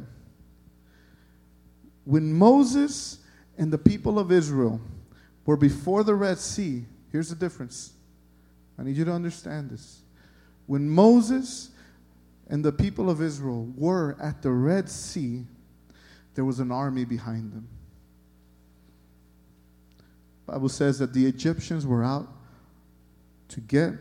When 2.04 2.34
Moses 2.34 3.20
and 3.58 3.72
the 3.72 3.78
people 3.78 4.20
of 4.20 4.32
Israel 4.32 4.82
were 5.52 5.58
before 5.58 6.06
the 6.06 6.16
Red 6.16 6.38
Sea, 6.38 6.86
here's 7.12 7.28
the 7.28 7.36
difference. 7.36 7.92
I 8.80 8.84
need 8.84 8.96
you 8.96 9.04
to 9.04 9.12
understand 9.12 9.70
this. 9.70 10.00
When 10.66 10.90
Moses 10.90 11.72
and 12.50 12.64
the 12.64 12.72
people 12.72 13.10
of 13.10 13.22
Israel 13.22 13.68
were 13.76 14.16
at 14.22 14.42
the 14.42 14.50
Red 14.50 14.90
Sea, 14.90 15.44
there 16.36 16.46
was 16.46 16.62
an 16.62 16.72
army 16.72 17.04
behind 17.04 17.52
them. 17.52 17.68
Bible 20.46 20.70
says 20.70 20.98
that 21.00 21.14
the 21.14 21.26
Egyptians 21.26 21.86
were 21.86 22.02
out 22.02 22.30
to 23.50 23.60
get 23.60 23.92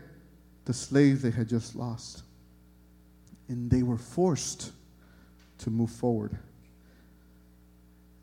the 0.63 0.73
slaves 0.73 1.21
they 1.21 1.31
had 1.31 1.49
just 1.49 1.75
lost. 1.75 2.23
And 3.49 3.69
they 3.69 3.83
were 3.83 3.97
forced 3.97 4.71
to 5.57 5.69
move 5.69 5.91
forward. 5.91 6.37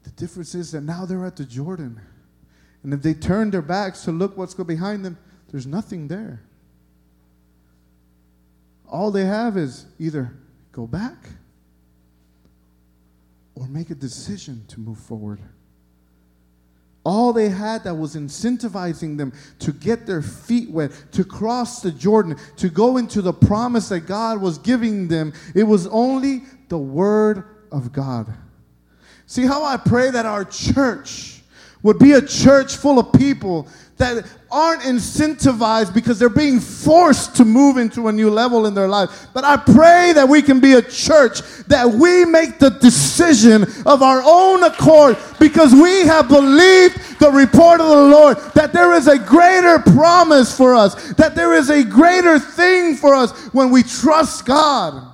The 0.04 0.10
difference 0.12 0.54
is 0.54 0.72
that 0.72 0.80
now 0.80 1.04
they're 1.04 1.26
at 1.26 1.36
the 1.36 1.44
Jordan. 1.44 2.00
And 2.88 2.94
if 2.94 3.02
they 3.02 3.12
turn 3.12 3.50
their 3.50 3.60
backs 3.60 4.04
to 4.04 4.12
look 4.12 4.38
what's 4.38 4.54
behind 4.54 5.04
them, 5.04 5.18
there's 5.50 5.66
nothing 5.66 6.08
there. 6.08 6.40
All 8.88 9.10
they 9.10 9.26
have 9.26 9.58
is 9.58 9.84
either 9.98 10.34
go 10.72 10.86
back 10.86 11.28
or 13.54 13.68
make 13.68 13.90
a 13.90 13.94
decision 13.94 14.64
to 14.68 14.80
move 14.80 14.96
forward. 14.98 15.38
All 17.04 17.34
they 17.34 17.50
had 17.50 17.84
that 17.84 17.94
was 17.94 18.16
incentivizing 18.16 19.18
them 19.18 19.34
to 19.58 19.70
get 19.70 20.06
their 20.06 20.22
feet 20.22 20.70
wet, 20.70 20.90
to 21.12 21.24
cross 21.24 21.82
the 21.82 21.92
Jordan, 21.92 22.38
to 22.56 22.70
go 22.70 22.96
into 22.96 23.20
the 23.20 23.34
promise 23.34 23.90
that 23.90 24.06
God 24.06 24.40
was 24.40 24.56
giving 24.56 25.08
them, 25.08 25.34
it 25.54 25.64
was 25.64 25.86
only 25.88 26.44
the 26.70 26.78
Word 26.78 27.44
of 27.70 27.92
God. 27.92 28.32
See 29.26 29.44
how 29.44 29.62
I 29.62 29.76
pray 29.76 30.10
that 30.10 30.24
our 30.24 30.46
church 30.46 31.37
would 31.82 31.98
be 31.98 32.12
a 32.12 32.22
church 32.22 32.76
full 32.76 32.98
of 32.98 33.12
people 33.12 33.68
that 33.98 34.24
aren't 34.50 34.82
incentivized 34.82 35.92
because 35.92 36.18
they're 36.18 36.28
being 36.28 36.60
forced 36.60 37.36
to 37.36 37.44
move 37.44 37.76
into 37.76 38.08
a 38.08 38.12
new 38.12 38.30
level 38.30 38.66
in 38.66 38.74
their 38.74 38.88
life. 38.88 39.26
But 39.34 39.44
I 39.44 39.56
pray 39.56 40.12
that 40.14 40.28
we 40.28 40.40
can 40.40 40.60
be 40.60 40.74
a 40.74 40.82
church 40.82 41.40
that 41.66 41.88
we 41.88 42.24
make 42.24 42.58
the 42.58 42.70
decision 42.70 43.64
of 43.84 44.02
our 44.02 44.22
own 44.24 44.62
accord 44.62 45.18
because 45.38 45.72
we 45.72 46.06
have 46.06 46.28
believed 46.28 47.18
the 47.18 47.30
report 47.30 47.80
of 47.80 47.88
the 47.88 47.94
Lord 47.94 48.38
that 48.54 48.72
there 48.72 48.94
is 48.94 49.08
a 49.08 49.18
greater 49.18 49.80
promise 49.80 50.56
for 50.56 50.74
us, 50.74 51.12
that 51.14 51.34
there 51.34 51.54
is 51.54 51.68
a 51.68 51.82
greater 51.84 52.38
thing 52.38 52.94
for 52.94 53.14
us 53.14 53.32
when 53.52 53.70
we 53.70 53.82
trust 53.82 54.46
God. 54.46 55.07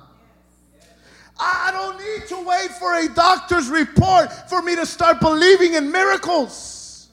I 1.39 1.69
don't 1.71 1.97
need 1.97 2.27
to 2.29 2.47
wait 2.47 2.71
for 2.71 2.95
a 2.95 3.09
doctor's 3.09 3.69
report 3.69 4.31
for 4.49 4.61
me 4.61 4.75
to 4.75 4.85
start 4.85 5.19
believing 5.19 5.73
in 5.73 5.91
miracles. 5.91 7.09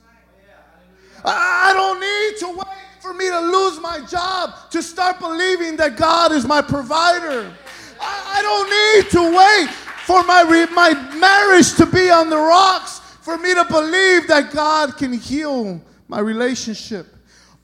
I 1.24 1.72
don't 1.74 2.00
need 2.00 2.38
to 2.40 2.58
wait 2.58 2.78
for 3.00 3.14
me 3.14 3.28
to 3.28 3.40
lose 3.40 3.80
my 3.80 4.00
job 4.06 4.70
to 4.70 4.82
start 4.82 5.18
believing 5.18 5.76
that 5.76 5.96
God 5.96 6.32
is 6.32 6.46
my 6.46 6.62
provider. 6.62 7.52
I 8.00 8.42
don't 8.42 8.70
need 8.70 9.11
to 9.11 9.37
wait 9.37 9.70
for 10.04 10.22
my, 10.24 10.42
my 10.74 11.16
marriage 11.16 11.74
to 11.74 11.87
be 11.87 12.11
on 12.11 12.30
the 12.30 12.37
rocks 12.37 13.00
for 13.22 13.38
me 13.38 13.54
to 13.54 13.64
believe 13.64 14.28
that 14.28 14.50
God 14.52 14.96
can 14.96 15.12
heal 15.12 15.80
my 16.08 16.20
relationship. 16.20 17.06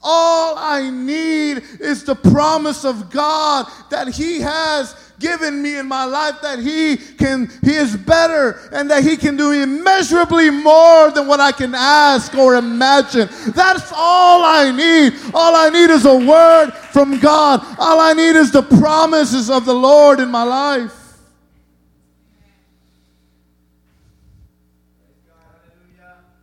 All 0.03 0.57
I 0.57 0.91
need 0.91 1.63
is 1.81 2.05
the 2.05 2.15
promise 2.15 2.85
of 2.85 3.11
God 3.11 3.67
that 3.91 4.09
He 4.09 4.41
has 4.41 4.95
given 5.19 5.63
me 5.63 5.79
in 5.79 5.87
my 5.87 6.05
life 6.05 6.41
that 6.43 6.59
he 6.59 6.97
can 6.97 7.51
he 7.63 7.75
is 7.75 7.97
better 7.97 8.69
and 8.73 8.91
that 8.91 9.03
he 9.03 9.17
can 9.17 9.37
do 9.37 9.53
immeasurably 9.53 10.51
more 10.51 11.11
than 11.11 11.27
what 11.27 11.41
I 11.41 11.53
can 11.53 11.75
ask 11.75 12.35
or 12.35 12.57
imagine. 12.57 13.29
That's 13.49 13.93
all 13.95 14.45
I 14.45 14.71
need. 14.71 15.15
All 15.35 15.57
I 15.57 15.71
need 15.71 15.91
is 15.91 16.05
a 16.05 16.17
word 16.17 16.71
from 16.93 17.19
God. 17.19 17.61
All 17.79 18.01
I 18.01 18.13
need 18.13 18.37
is 18.37 18.53
the 18.53 18.63
promises 18.63 19.51
of 19.51 19.65
the 19.65 19.75
Lord 19.75 20.21
in 20.21 20.31
my 20.31 20.45
life. 20.45 20.95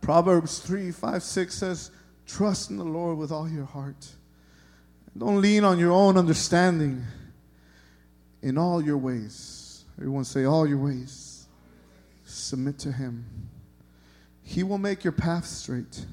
Proverbs 0.00 0.60
3 0.60 0.92
5 0.92 1.22
6 1.22 1.54
says, 1.54 1.90
Trust 2.26 2.70
in 2.70 2.76
the 2.76 2.84
Lord 2.84 3.18
with 3.18 3.30
all 3.30 3.48
your 3.48 3.64
heart. 3.64 4.08
Don't 5.16 5.40
lean 5.40 5.64
on 5.64 5.78
your 5.78 5.92
own 5.92 6.16
understanding 6.16 7.04
in 8.42 8.58
all 8.58 8.82
your 8.82 8.98
ways. 8.98 9.84
Everyone 9.98 10.24
say, 10.24 10.44
all 10.44 10.66
your 10.66 10.78
ways. 10.78 11.46
Submit 12.24 12.78
to 12.80 12.92
Him. 12.92 13.24
He 14.42 14.62
will 14.62 14.78
make 14.78 15.04
your 15.04 15.12
path 15.12 15.46
straight. 15.46 16.04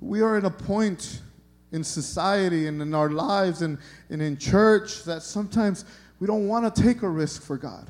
We 0.00 0.20
are 0.22 0.36
at 0.36 0.44
a 0.44 0.50
point 0.50 1.20
in 1.72 1.84
society 1.84 2.66
and 2.66 2.80
in 2.80 2.94
our 2.94 3.10
lives 3.10 3.62
and, 3.62 3.78
and 4.08 4.22
in 4.22 4.36
church 4.38 5.04
that 5.04 5.22
sometimes 5.22 5.84
we 6.18 6.26
don't 6.26 6.48
want 6.48 6.74
to 6.74 6.82
take 6.82 7.02
a 7.02 7.08
risk 7.08 7.42
for 7.42 7.56
God. 7.56 7.88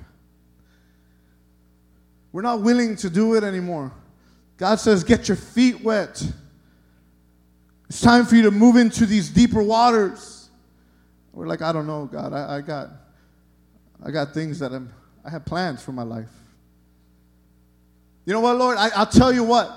We're 2.33 2.42
not 2.42 2.61
willing 2.61 2.96
to 2.96 3.11
do 3.11 3.35
it 3.35 3.44
anymore. 3.44 3.92
God 4.59 4.81
says, 4.81 5.03
Get 5.05 5.29
your 5.29 5.37
feet 5.37 5.81
wet. 5.83 6.23
It's 7.88 8.01
time 8.03 8.27
for 8.27 8.35
you 8.35 8.42
to 8.42 8.51
move 8.51 8.77
into 8.77 9.07
these 9.07 9.31
deeper 9.31 9.62
waters. 9.62 10.51
We're 11.33 11.47
like, 11.47 11.62
I 11.62 11.73
don't 11.73 11.87
know, 11.87 12.05
God. 12.05 12.33
I, 12.33 12.57
I 12.57 12.61
got, 12.61 12.90
I 14.05 14.11
got 14.11 14.35
things 14.35 14.59
that 14.59 14.73
I'm, 14.73 14.92
I 15.25 15.31
have 15.31 15.44
plans 15.47 15.83
for 15.83 15.92
my 15.92 16.03
life. 16.03 16.31
You 18.27 18.35
know 18.35 18.40
what, 18.40 18.59
Lord? 18.59 18.77
I, 18.77 18.90
I'll 18.94 19.07
tell 19.07 19.33
you 19.33 19.44
what. 19.44 19.75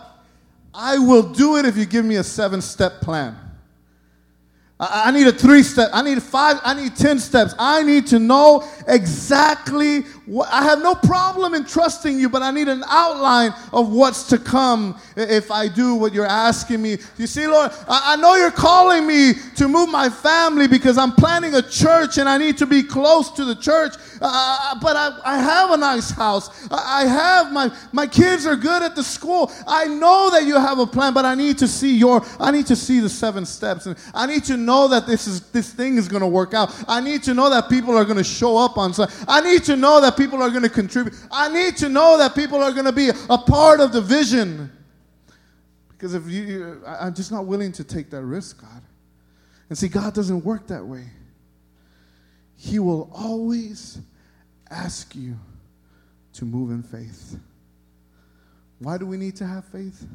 I 0.74 0.98
will 0.98 1.24
do 1.24 1.58
it 1.58 1.66
if 1.66 1.78
you 1.78 1.86
give 1.86 2.04
me 2.04 2.16
a 2.16 2.24
seven-step 2.24 3.02
plan. 3.02 3.38
I, 4.80 5.04
I 5.06 5.12
need 5.12 5.28
a 5.28 5.32
three-step. 5.32 5.92
I 5.94 6.02
need 6.02 6.22
five. 6.22 6.60
I 6.64 6.74
need 6.74 6.96
ten 6.96 7.20
steps. 7.20 7.54
I 7.60 7.84
need 7.84 8.08
to 8.08 8.20
know 8.20 8.68
exactly. 8.88 10.04
I 10.40 10.64
have 10.64 10.80
no 10.82 10.96
problem 10.96 11.54
in 11.54 11.66
trusting 11.66 12.18
you, 12.18 12.30
but 12.30 12.42
I 12.42 12.52
need 12.52 12.70
an 12.70 12.84
outline 12.88 13.54
of 13.74 13.92
what's 13.92 14.24
to 14.30 14.38
come 14.38 15.00
if 15.18 15.52
I 15.52 15.68
do 15.68 15.96
what 15.96 16.14
you're 16.14 16.26
asking 16.26 16.82
me. 16.82 16.98
You 17.18 17.28
see, 17.28 17.48
Lord, 17.48 17.72
I, 17.88 18.16
know 18.16 18.36
you're 18.36 18.52
calling 18.52 19.06
me 19.06 19.34
to 19.58 19.68
move 19.68 19.90
my 19.90 20.10
family 20.10 20.68
because 20.68 20.98
I'm 20.98 21.14
planning 21.14 21.56
a 21.56 21.62
church 21.62 22.18
and 22.18 22.30
I 22.30 22.38
need 22.38 22.58
to 22.60 22.66
be 22.66 22.84
close 22.84 23.32
to 23.32 23.46
the 23.46 23.56
church. 23.56 23.96
Uh, 24.22 24.28
uh 24.30 24.80
but 24.82 24.96
I, 24.96 25.20
I 25.26 25.38
have 25.40 25.72
a 25.72 25.78
nice 25.78 26.12
house. 26.12 26.68
I, 26.72 27.02
I 27.02 27.06
have 27.06 27.52
my 27.52 27.76
my 27.92 28.08
kids 28.08 28.46
are 28.46 28.56
good 28.56 28.84
at 28.84 28.96
the 28.96 29.04
school. 29.04 29.52
I 29.68 29.86
know 29.86 30.30
that 30.32 30.46
you 30.46 30.56
have 30.56 30.80
a 30.80 30.88
plan, 30.88 31.14
but 31.14 31.26
I 31.26 31.36
need 31.36 31.58
to 31.58 31.68
see 31.68 31.98
your. 31.98 32.24
I 32.40 32.52
need 32.52 32.68
to 32.68 32.76
see 32.76 33.00
the 33.00 33.10
seven 33.10 33.46
steps, 33.46 33.86
and 33.86 33.98
I 34.14 34.28
need 34.28 34.44
to 34.46 34.58
know 34.58 34.88
that 34.90 35.08
this 35.08 35.28
is 35.28 35.42
this 35.52 35.74
thing 35.74 35.98
is 35.98 36.08
going 36.08 36.22
to 36.22 36.28
work 36.28 36.54
out. 36.54 36.74
I 36.88 37.02
need 37.02 37.24
to 37.24 37.34
know 37.34 37.50
that 37.50 37.70
people 37.70 37.98
are 37.98 38.06
going 38.06 38.18
to 38.18 38.24
show 38.24 38.58
up 38.58 38.78
on. 38.78 38.94
I 39.28 39.42
need 39.42 39.64
to 39.66 39.76
know 39.76 40.02
that 40.02 40.18
people 40.22 40.42
are 40.42 40.50
going 40.50 40.64
to 40.64 40.70
contribute. 40.70 41.16
I 41.32 41.52
need 41.52 41.78
to 41.78 41.90
know 41.90 42.18
that 42.18 42.36
people 42.36 42.62
are 42.62 42.72
going 42.72 42.86
to 42.86 42.92
be 42.92 43.10
a 43.10 43.38
part 43.38 43.80
of 43.80 43.92
the 43.92 44.02
vision. 44.02 44.72
Because 45.90 46.14
if 46.14 46.28
you, 46.30 46.82
I'm 46.86 47.14
just 47.14 47.32
not 47.32 47.46
willing 47.48 47.72
to 47.74 47.84
take 47.84 48.10
that 48.12 48.24
risk, 48.24 48.62
God. 48.62 48.84
And 49.70 49.78
see, 49.78 49.88
God 49.88 50.14
doesn't 50.14 50.44
work 50.44 50.68
that 50.68 50.86
way. 50.86 51.06
He 52.56 52.78
will 52.78 53.10
always 53.14 54.00
ask 54.70 55.16
you 55.16 55.38
to 56.34 56.46
move 56.46 56.72
in 56.72 56.84
faith. 56.84 57.40
Why 58.80 58.98
do 58.98 59.06
we 59.06 59.18
need 59.18 59.36
to 59.38 59.48
have 59.48 59.66
faith? 59.66 60.06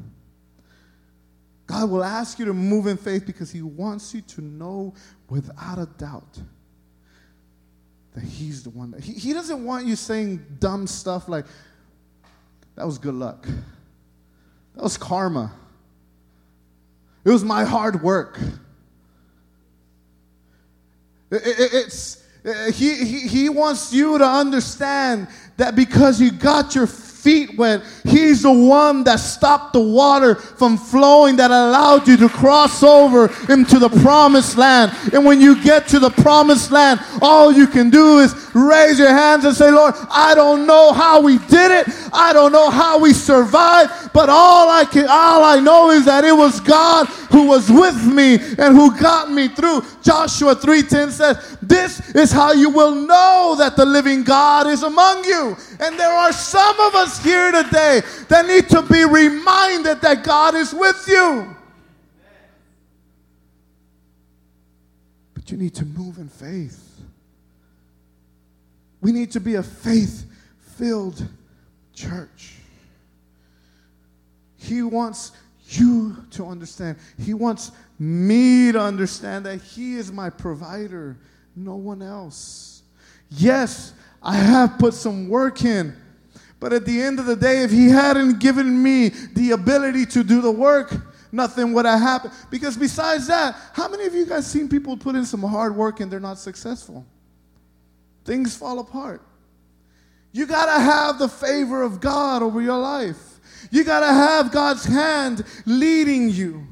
God 1.65 1.89
will 1.89 2.03
ask 2.03 2.39
you 2.39 2.45
to 2.45 2.53
move 2.53 2.87
in 2.87 2.95
faith 2.95 3.25
because 3.25 3.51
He 3.51 3.61
wants 3.61 4.13
you 4.13 4.21
to 4.21 4.41
know 4.41 4.93
without 5.29 5.79
a 5.79 5.85
doubt 5.97 6.39
that 8.17 8.25
He's 8.25 8.63
the 8.63 8.71
one. 8.71 8.91
That, 8.91 9.03
he, 9.03 9.13
he 9.13 9.33
doesn't 9.33 9.63
want 9.63 9.85
you 9.85 9.95
saying 9.95 10.43
dumb 10.59 10.87
stuff 10.87 11.29
like, 11.29 11.45
that 12.75 12.85
was 12.85 12.97
good 12.97 13.13
luck. 13.13 13.47
That 14.75 14.83
was 14.83 14.97
karma. 14.97 15.51
It 17.23 17.29
was 17.29 17.43
my 17.43 17.63
hard 17.63 18.01
work. 18.01 18.39
It, 21.29 21.45
it, 21.45 21.73
it's, 21.73 22.23
he, 22.73 22.95
he, 22.95 23.19
he 23.27 23.49
wants 23.49 23.93
you 23.93 24.17
to 24.17 24.25
understand 24.25 25.27
that 25.57 25.75
because 25.75 26.19
you 26.19 26.31
got 26.31 26.73
your 26.73 26.87
feet 27.27 27.57
wet. 27.57 27.83
He's 28.05 28.43
the 28.43 28.51
one 28.53 29.03
that 29.03 29.19
stopped 29.19 29.73
the 29.73 29.81
water 29.81 30.35
from 30.35 30.77
flowing 30.77 31.35
that 31.35 31.51
allowed 31.51 32.07
you 32.07 32.15
to 32.15 32.29
cross 32.29 32.83
over 32.83 33.25
into 33.51 33.79
the 33.79 33.89
promised 34.01 34.57
land. 34.57 34.93
And 35.11 35.25
when 35.25 35.41
you 35.41 35.61
get 35.61 35.89
to 35.89 35.99
the 35.99 36.09
promised 36.09 36.71
land, 36.71 37.01
all 37.21 37.51
you 37.51 37.67
can 37.67 37.89
do 37.89 38.19
is 38.19 38.33
raise 38.55 38.97
your 38.97 39.09
hands 39.09 39.43
and 39.43 39.53
say, 39.53 39.69
Lord, 39.69 39.93
I 40.09 40.35
don't 40.35 40.65
know 40.65 40.93
how 40.93 41.19
we 41.21 41.37
did 41.49 41.69
it. 41.69 41.87
I 42.13 42.31
don't 42.31 42.53
know 42.53 42.69
how 42.69 42.97
we 42.97 43.11
survived, 43.11 44.13
but 44.13 44.29
all 44.29 44.69
I 44.69 44.85
can 44.85 45.07
all 45.09 45.43
I 45.43 45.59
know 45.59 45.91
is 45.91 46.05
that 46.05 46.23
it 46.23 46.31
was 46.31 46.61
God 46.61 47.07
who 47.29 47.47
was 47.47 47.69
with 47.69 48.05
me 48.05 48.35
and 48.35 48.73
who 48.73 48.97
got 48.97 49.29
me 49.29 49.49
through. 49.49 49.81
Joshua 50.01 50.55
3:10 50.55 51.11
says, 51.11 51.56
"This 51.67 51.99
is 52.15 52.31
how 52.31 52.53
you 52.53 52.69
will 52.69 52.95
know 52.95 53.55
that 53.57 53.75
the 53.75 53.85
living 53.85 54.23
God 54.23 54.67
is 54.67 54.83
among 54.83 55.23
you." 55.25 55.57
And 55.79 55.99
there 55.99 56.11
are 56.13 56.31
some 56.31 56.79
of 56.79 56.95
us 56.95 57.19
here 57.19 57.51
today 57.51 58.01
that 58.29 58.47
need 58.47 58.69
to 58.69 58.81
be 58.81 59.05
reminded 59.05 60.01
that 60.01 60.23
God 60.23 60.55
is 60.55 60.73
with 60.73 61.07
you. 61.07 61.55
But 65.33 65.51
you 65.51 65.57
need 65.57 65.75
to 65.75 65.85
move 65.85 66.17
in 66.17 66.29
faith. 66.29 66.83
We 69.01 69.11
need 69.11 69.31
to 69.31 69.39
be 69.39 69.55
a 69.55 69.63
faith 69.63 70.25
filled 70.77 71.27
church. 71.93 72.55
He 74.57 74.81
wants 74.81 75.31
you 75.69 76.17
to 76.31 76.47
understand. 76.47 76.97
He 77.17 77.33
wants 77.33 77.71
me 77.99 78.71
to 78.71 78.79
understand 78.79 79.45
that 79.45 79.61
He 79.61 79.95
is 79.95 80.11
my 80.11 80.29
provider, 80.29 81.17
no 81.57 81.75
one 81.75 82.01
else. 82.01 82.83
Yes, 83.29 83.93
I 84.21 84.35
have 84.35 84.77
put 84.77 84.93
some 84.93 85.27
work 85.27 85.63
in, 85.65 85.95
but 86.59 86.71
at 86.71 86.85
the 86.85 87.01
end 87.01 87.19
of 87.19 87.25
the 87.25 87.35
day, 87.35 87.63
if 87.63 87.71
He 87.71 87.89
hadn't 87.89 88.39
given 88.39 88.81
me 88.81 89.09
the 89.09 89.51
ability 89.51 90.05
to 90.07 90.23
do 90.23 90.41
the 90.41 90.51
work, 90.51 90.93
nothing 91.31 91.73
would 91.73 91.85
have 91.85 91.99
happened. 91.99 92.33
Because 92.49 92.77
besides 92.77 93.27
that, 93.27 93.55
how 93.73 93.87
many 93.89 94.05
of 94.05 94.13
you 94.13 94.25
guys 94.25 94.47
seen 94.47 94.69
people 94.69 94.95
put 94.95 95.15
in 95.15 95.25
some 95.25 95.41
hard 95.41 95.75
work 95.75 95.99
and 95.99 96.11
they're 96.11 96.19
not 96.19 96.37
successful? 96.37 97.05
Things 98.23 98.55
fall 98.55 98.79
apart. 98.79 99.21
You 100.31 100.45
got 100.45 100.65
to 100.65 100.79
have 100.79 101.19
the 101.19 101.29
favor 101.29 101.81
of 101.81 101.99
God 101.99 102.43
over 102.43 102.61
your 102.61 102.77
life. 102.77 103.39
You 103.71 103.83
got 103.83 104.01
to 104.01 104.07
have 104.07 104.51
God's 104.51 104.85
hand 104.85 105.43
leading 105.65 106.29
you. 106.29 106.67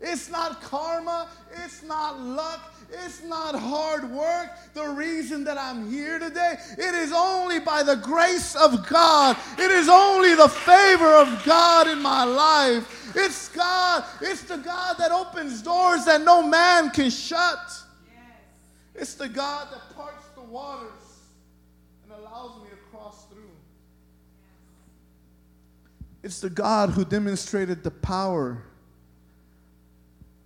It's 0.00 0.28
not 0.30 0.60
karma, 0.60 1.28
it's 1.64 1.82
not 1.84 2.20
luck, 2.20 2.74
it's 2.92 3.22
not 3.22 3.54
hard 3.54 4.10
work. 4.10 4.50
The 4.74 4.88
reason 4.88 5.44
that 5.44 5.58
I'm 5.58 5.90
here 5.90 6.18
today, 6.18 6.56
it 6.78 6.94
is 6.94 7.12
only 7.12 7.58
by 7.58 7.82
the 7.82 7.96
grace 7.96 8.54
of 8.54 8.88
God. 8.88 9.36
It 9.58 9.70
is 9.70 9.88
only 9.88 10.34
the 10.34 10.48
favor 10.48 11.14
of 11.14 11.42
God 11.44 11.88
in 11.88 12.00
my 12.00 12.24
life. 12.24 13.14
It's 13.14 13.48
God, 13.48 14.04
it's 14.20 14.42
the 14.42 14.58
God 14.58 14.96
that 14.98 15.12
opens 15.12 15.62
doors 15.62 16.04
that 16.06 16.22
no 16.22 16.42
man 16.42 16.90
can 16.90 17.10
shut. 17.10 17.58
Yes. 18.06 18.24
It's 18.94 19.14
the 19.14 19.28
God 19.28 19.68
that 19.70 19.94
parts 19.94 20.26
the 20.34 20.42
waters 20.42 20.90
and 22.04 22.12
allows 22.12 22.62
me 22.62 22.68
to 22.70 22.96
cross 22.96 23.26
through. 23.26 23.50
It's 26.22 26.40
the 26.40 26.50
God 26.50 26.90
who 26.90 27.04
demonstrated 27.04 27.82
the 27.82 27.90
power 27.90 28.62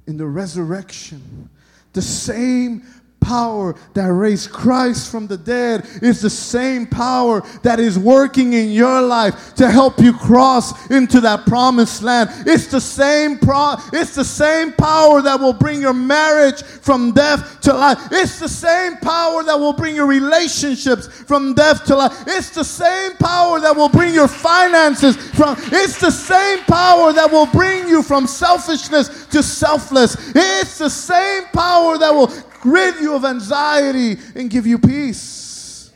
in 0.07 0.17
the 0.17 0.27
resurrection. 0.27 1.51
The 1.97 2.03
same 2.03 2.83
power 3.21 3.75
that 3.95 4.13
raised 4.13 4.53
Christ 4.53 5.11
from 5.11 5.27
the 5.27 5.37
dead 5.37 5.87
is 6.01 6.21
the 6.21 6.31
same 6.31 6.87
power 6.87 7.43
that 7.63 7.81
is 7.81 7.99
working 7.99 8.53
in 8.53 8.71
your 8.71 9.03
life 9.03 9.55
to 9.57 9.71
help 9.71 9.99
you 9.99 10.13
cross 10.13 10.91
into 10.91 11.21
that 11.23 11.45
promised 11.47 12.03
land. 12.03 12.31
It's 12.47 12.69
the 12.69 12.81
same 12.81 13.39
pro- 13.39 13.77
it's 13.93 14.15
the 14.15 14.25
same 14.25 14.73
power 14.73 15.23
that 15.23 15.41
will 15.41 15.53
bring 15.53 15.81
your 15.81 15.93
marriage 15.93 16.63
from 16.63 17.13
death 17.13 17.61
to 17.63 17.73
life. 17.73 17.99
It's 18.13 18.39
the 18.39 18.49
same 18.49 18.97
power 18.99 19.43
that 19.43 19.59
will 19.59 19.73
bring 19.73 19.97
your 19.97 20.07
relationships 20.07 21.09
from 21.09 21.55
death 21.55 21.85
to 21.87 21.97
life. 21.97 22.25
It's 22.27 22.51
the 22.51 22.65
same 22.65 23.17
power 23.17 23.61
that 23.61 23.75
will 23.75 23.89
bring 23.89 24.15
your 24.15 24.29
finances 24.29 25.17
from 25.17 25.57
it's 25.59 26.01
the 26.01 26.11
same 26.11 26.61
power 26.65 27.13
that 27.13 27.31
will 27.31 27.47
bring 27.47 27.89
you 27.89 28.03
from 28.03 28.27
selfishness 28.27 29.27
to 29.27 29.43
selfless. 29.43 30.17
It's 30.35 30.79
the 30.79 30.91
same 30.91 31.45
power 31.53 31.99
that 31.99 32.13
will 32.15 32.29
rid 32.65 32.97
you 33.01 33.15
of 33.15 33.25
anxiety, 33.25 34.17
and 34.35 34.51
give 34.51 34.67
you 34.67 34.79
peace. 34.79 35.91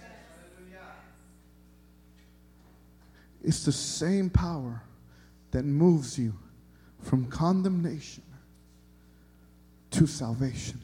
It's 3.42 3.64
the 3.64 3.73
same 3.73 4.31
power 4.31 4.83
that 5.51 5.64
moves 5.64 6.18
you 6.18 6.35
from 7.03 7.27
condemnation 7.27 8.23
to 9.90 10.07
salvation. 10.07 10.81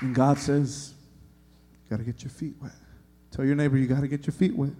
And 0.00 0.14
God 0.14 0.38
says, 0.38 0.94
You 1.84 1.90
got 1.90 1.98
to 1.98 2.04
get 2.04 2.22
your 2.22 2.30
feet 2.30 2.54
wet. 2.60 2.72
Tell 3.30 3.44
your 3.44 3.54
neighbor, 3.54 3.76
You 3.76 3.86
got 3.86 4.00
to 4.00 4.08
get 4.08 4.26
your 4.26 4.34
feet 4.34 4.54
wet. 4.54 4.72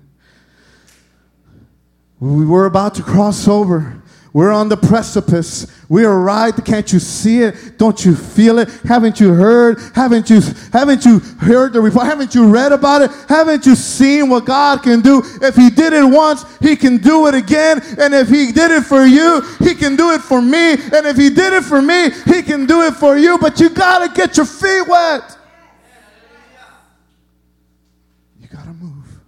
We 2.21 2.45
were 2.45 2.67
about 2.67 2.95
to 2.97 3.03
cross 3.03 3.49
over 3.49 4.02
we're 4.33 4.51
on 4.51 4.71
the 4.71 4.79
precipice. 4.79 5.67
We 5.91 6.07
are 6.07 6.19
right. 6.19 6.55
Can't 6.65 6.91
you 6.91 6.99
see 6.99 7.43
it? 7.43 7.77
Don't 7.77 8.03
you 8.03 8.15
feel 8.15 8.59
it? 8.59 8.71
Haven't 8.85 9.21
you 9.21 9.35
heard? 9.35 9.79
Haven't 9.95 10.31
you 10.31 10.41
haven't 10.73 11.05
you 11.05 11.19
heard 11.19 11.75
the 11.75 11.83
report? 11.83 12.07
Haven't 12.07 12.35
you 12.35 12.49
read 12.49 12.73
about 12.73 13.03
it? 13.03 13.11
Haven't 13.29 13.67
you 13.67 13.75
seen 13.75 14.31
what 14.31 14.47
God 14.47 14.83
can 14.83 15.03
do? 15.03 15.23
If 15.43 15.55
he 15.55 15.69
did 15.69 15.93
it 15.93 16.05
once, 16.05 16.47
he 16.61 16.77
can 16.77 16.97
do 16.97 17.27
it 17.27 17.35
again. 17.35 17.83
And 17.99 18.15
if 18.15 18.29
he 18.29 18.53
did 18.53 18.71
it 18.71 18.85
for 18.85 19.05
you, 19.05 19.43
he 19.59 19.75
can 19.75 19.97
do 19.97 20.13
it 20.13 20.23
for 20.23 20.41
me. 20.41 20.73
And 20.73 21.07
if 21.07 21.19
he 21.19 21.29
did 21.29 21.53
it 21.53 21.65
for 21.65 21.83
me, 21.83 22.09
he 22.25 22.43
can 22.43 22.65
do 22.65 22.83
it 22.83 22.95
for 22.95 23.19
you. 23.19 23.37
But 23.37 23.61
you 23.61 23.69
got 23.69 24.07
to 24.07 24.15
get 24.15 24.39
your 24.39 24.47
feet 24.47 24.89
wet. 24.89 25.37
You 28.41 28.49
got 28.49 28.65
to 28.65 28.73
move. 28.73 29.21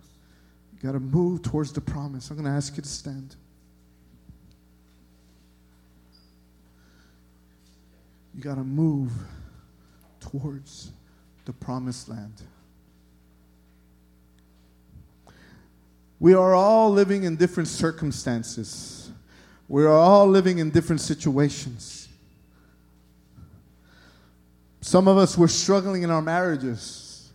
You 0.73 0.79
got 0.83 0.93
to 0.93 1.01
move 1.01 1.43
towards 1.43 1.75
the 1.75 1.83
promise. 1.83 2.31
I'm 2.31 2.43
to 2.43 2.49
ask 2.49 2.75
you 2.75 2.83
to 2.83 2.88
stand. 2.88 3.37
You 8.35 8.42
got 8.42 8.57
to 8.57 8.64
move 8.64 9.12
towards 10.20 10.90
the 11.44 11.53
promised 11.53 12.09
land. 12.09 12.42
We 16.18 16.35
are 16.35 16.55
all 16.55 16.90
living 16.90 17.25
in 17.25 17.37
different 17.37 17.68
circumstances. 17.68 19.11
We 19.68 19.85
are 19.85 19.92
all 19.92 20.27
living 20.27 20.59
in 20.59 20.70
different 20.70 21.01
situations. 21.01 22.09
Some 24.81 25.09
of 25.09 25.16
us 25.16 25.38
were 25.38 25.49
struggling 25.49 26.03
in 26.03 26.11
our 26.11 26.23
marriages. 26.23 27.33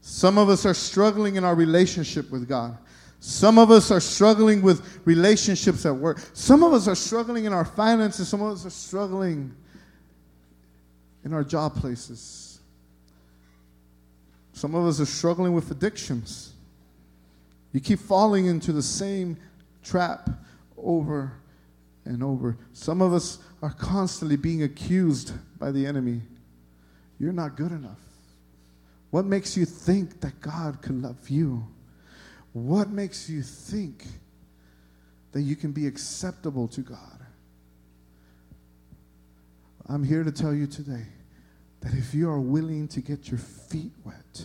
Some 0.00 0.38
of 0.38 0.48
us 0.48 0.66
are 0.66 0.74
struggling 0.74 1.36
in 1.36 1.44
our 1.44 1.54
relationship 1.54 2.30
with 2.30 2.48
God. 2.48 2.76
Some 3.20 3.58
of 3.58 3.70
us 3.70 3.90
are 3.90 4.00
struggling 4.00 4.62
with 4.62 5.00
relationships 5.04 5.84
at 5.84 5.94
work. 5.94 6.20
Some 6.32 6.62
of 6.62 6.72
us 6.72 6.88
are 6.88 6.94
struggling 6.94 7.44
in 7.44 7.52
our 7.52 7.64
finances. 7.64 8.28
Some 8.28 8.42
of 8.42 8.52
us 8.52 8.64
are 8.64 8.70
struggling 8.70 9.54
in 11.24 11.32
our 11.32 11.44
job 11.44 11.74
places. 11.76 12.60
Some 14.52 14.74
of 14.74 14.86
us 14.86 15.00
are 15.00 15.06
struggling 15.06 15.54
with 15.54 15.70
addictions. 15.70 16.52
You 17.72 17.80
keep 17.80 17.98
falling 17.98 18.46
into 18.46 18.72
the 18.72 18.82
same 18.82 19.36
trap 19.82 20.28
over 20.76 21.32
and 22.04 22.22
over. 22.22 22.56
Some 22.72 23.00
of 23.00 23.12
us 23.12 23.38
are 23.62 23.72
constantly 23.72 24.36
being 24.36 24.62
accused 24.62 25.32
by 25.58 25.70
the 25.70 25.86
enemy. 25.86 26.22
You're 27.18 27.32
not 27.32 27.56
good 27.56 27.72
enough. 27.72 28.00
What 29.10 29.24
makes 29.24 29.56
you 29.56 29.64
think 29.64 30.20
that 30.20 30.40
God 30.40 30.82
could 30.82 31.02
love 31.02 31.28
you? 31.28 31.66
What 32.52 32.90
makes 32.90 33.28
you 33.28 33.42
think 33.42 34.04
that 35.32 35.42
you 35.42 35.56
can 35.56 35.72
be 35.72 35.86
acceptable 35.86 36.68
to 36.68 36.80
God? 36.80 37.19
I'm 39.90 40.04
here 40.04 40.22
to 40.22 40.30
tell 40.30 40.54
you 40.54 40.68
today 40.68 41.04
that 41.80 41.92
if 41.94 42.14
you 42.14 42.30
are 42.30 42.38
willing 42.38 42.86
to 42.88 43.00
get 43.00 43.28
your 43.28 43.40
feet 43.40 43.90
wet, 44.04 44.44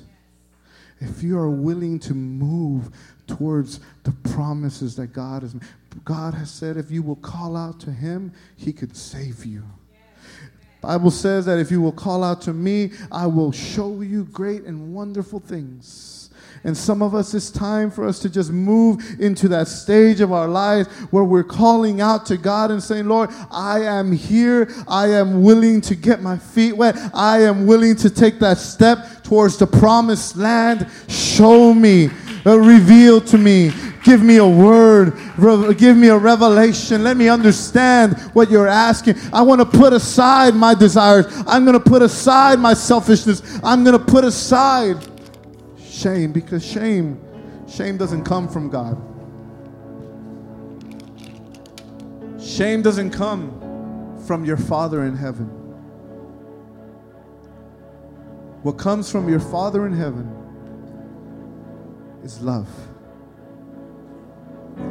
if 0.99 1.21
you 1.21 1.37
are 1.37 1.51
willing 1.51 1.99
to 1.99 2.15
move 2.15 2.89
towards 3.27 3.79
the 4.05 4.11
promises 4.29 4.95
that 4.95 5.13
God 5.13 5.43
has 5.43 5.55
God 6.03 6.33
has 6.33 6.49
said 6.49 6.77
if 6.77 6.89
you 6.89 7.03
will 7.03 7.17
call 7.17 7.55
out 7.55 7.79
to 7.81 7.91
him, 7.91 8.33
he 8.55 8.73
could 8.73 8.97
save 8.97 9.45
you. 9.45 9.63
Bible 10.81 11.11
says 11.11 11.45
that 11.45 11.59
if 11.59 11.69
you 11.69 11.79
will 11.79 11.91
call 11.91 12.23
out 12.23 12.41
to 12.43 12.53
me, 12.53 12.91
I 13.11 13.27
will 13.27 13.51
show 13.51 14.01
you 14.01 14.25
great 14.25 14.63
and 14.63 14.95
wonderful 14.95 15.39
things. 15.39 16.24
And 16.65 16.75
some 16.75 17.03
of 17.03 17.13
us, 17.13 17.35
it's 17.35 17.51
time 17.51 17.91
for 17.91 18.07
us 18.07 18.17
to 18.19 18.29
just 18.29 18.51
move 18.51 18.99
into 19.19 19.47
that 19.49 19.67
stage 19.67 20.19
of 20.19 20.31
our 20.31 20.47
lives 20.47 20.89
where 21.11 21.23
we're 21.23 21.43
calling 21.43 22.01
out 22.01 22.25
to 22.25 22.37
God 22.37 22.71
and 22.71 22.81
saying, 22.81 23.07
Lord, 23.07 23.29
I 23.51 23.81
am 23.81 24.11
here. 24.11 24.73
I 24.87 25.11
am 25.11 25.43
willing 25.43 25.79
to 25.81 25.93
get 25.93 26.23
my 26.23 26.39
feet 26.39 26.75
wet. 26.75 26.97
I 27.13 27.43
am 27.43 27.67
willing 27.67 27.95
to 27.97 28.09
take 28.09 28.39
that 28.39 28.57
step 28.57 29.23
towards 29.23 29.57
the 29.57 29.67
promised 29.67 30.37
land. 30.37 30.89
Show 31.07 31.71
me, 31.71 32.09
uh, 32.47 32.57
reveal 32.57 33.21
to 33.21 33.37
me, 33.37 33.71
give 34.03 34.23
me 34.23 34.37
a 34.37 34.47
word, 34.47 35.13
give 35.77 35.95
me 35.95 36.07
a 36.07 36.17
revelation. 36.17 37.03
Let 37.03 37.15
me 37.15 37.29
understand 37.29 38.17
what 38.33 38.49
you're 38.49 38.67
asking. 38.67 39.17
I 39.31 39.43
want 39.43 39.61
to 39.61 39.77
put 39.77 39.93
aside 39.93 40.55
my 40.55 40.73
desires. 40.73 41.27
I'm 41.45 41.63
going 41.63 41.79
to 41.79 41.89
put 41.89 42.01
aside 42.01 42.57
my 42.57 42.73
selfishness. 42.73 43.59
I'm 43.63 43.83
going 43.83 43.97
to 43.97 44.03
put 44.03 44.23
aside 44.23 44.97
shame 45.95 46.31
because 46.31 46.65
shame 46.65 47.21
shame 47.67 47.97
doesn't 47.97 48.23
come 48.23 48.47
from 48.47 48.69
God. 48.69 49.01
Shame 52.39 52.81
doesn't 52.81 53.11
come 53.11 54.15
from 54.25 54.45
your 54.45 54.57
Father 54.57 55.05
in 55.05 55.15
heaven. 55.15 55.45
What 58.61 58.77
comes 58.77 59.11
from 59.11 59.29
your 59.29 59.39
Father 59.39 59.85
in 59.85 59.93
heaven 59.93 60.27
is 62.23 62.41
love. 62.41 62.69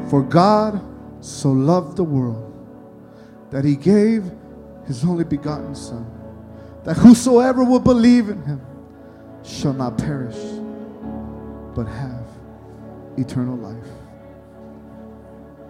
For 0.08 0.22
God 0.22 0.80
so 1.20 1.50
loved 1.50 1.96
the 1.96 2.04
world 2.04 2.52
that 3.50 3.64
he 3.64 3.76
gave 3.76 4.30
his 4.86 5.04
only 5.04 5.24
begotten 5.24 5.74
Son, 5.74 6.06
that 6.84 6.94
whosoever 6.96 7.64
will 7.64 7.80
believe 7.80 8.28
in 8.28 8.42
him 8.44 8.60
shall 9.42 9.72
not 9.72 9.98
perish, 9.98 10.36
but 11.74 11.86
have 11.86 12.26
eternal 13.16 13.56
life. 13.56 13.86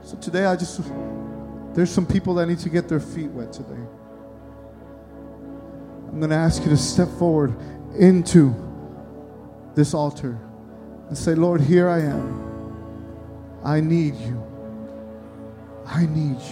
So 0.02 0.16
today, 0.18 0.44
I 0.44 0.57
just, 0.57 0.82
there's 1.74 1.90
some 1.90 2.07
people 2.07 2.34
that 2.34 2.46
need 2.46 2.59
to 2.61 2.68
get 2.68 2.88
their 2.88 3.00
feet 3.00 3.30
wet 3.30 3.52
today. 3.52 3.80
I'm 6.09 6.20
going 6.20 6.30
to 6.30 6.36
ask 6.36 6.62
you 6.62 6.68
to 6.68 6.76
step 6.76 7.09
forward 7.18 7.55
into 7.98 8.55
this 9.74 9.94
altar 9.94 10.38
and 11.09 11.16
say, 11.16 11.34
Lord, 11.34 11.61
here 11.61 11.88
I 11.88 12.00
am. 12.00 12.44
I 13.64 13.80
need 13.80 14.14
you. 14.14 14.42
I 15.86 16.07
need 16.07 16.36
you. 16.36 16.42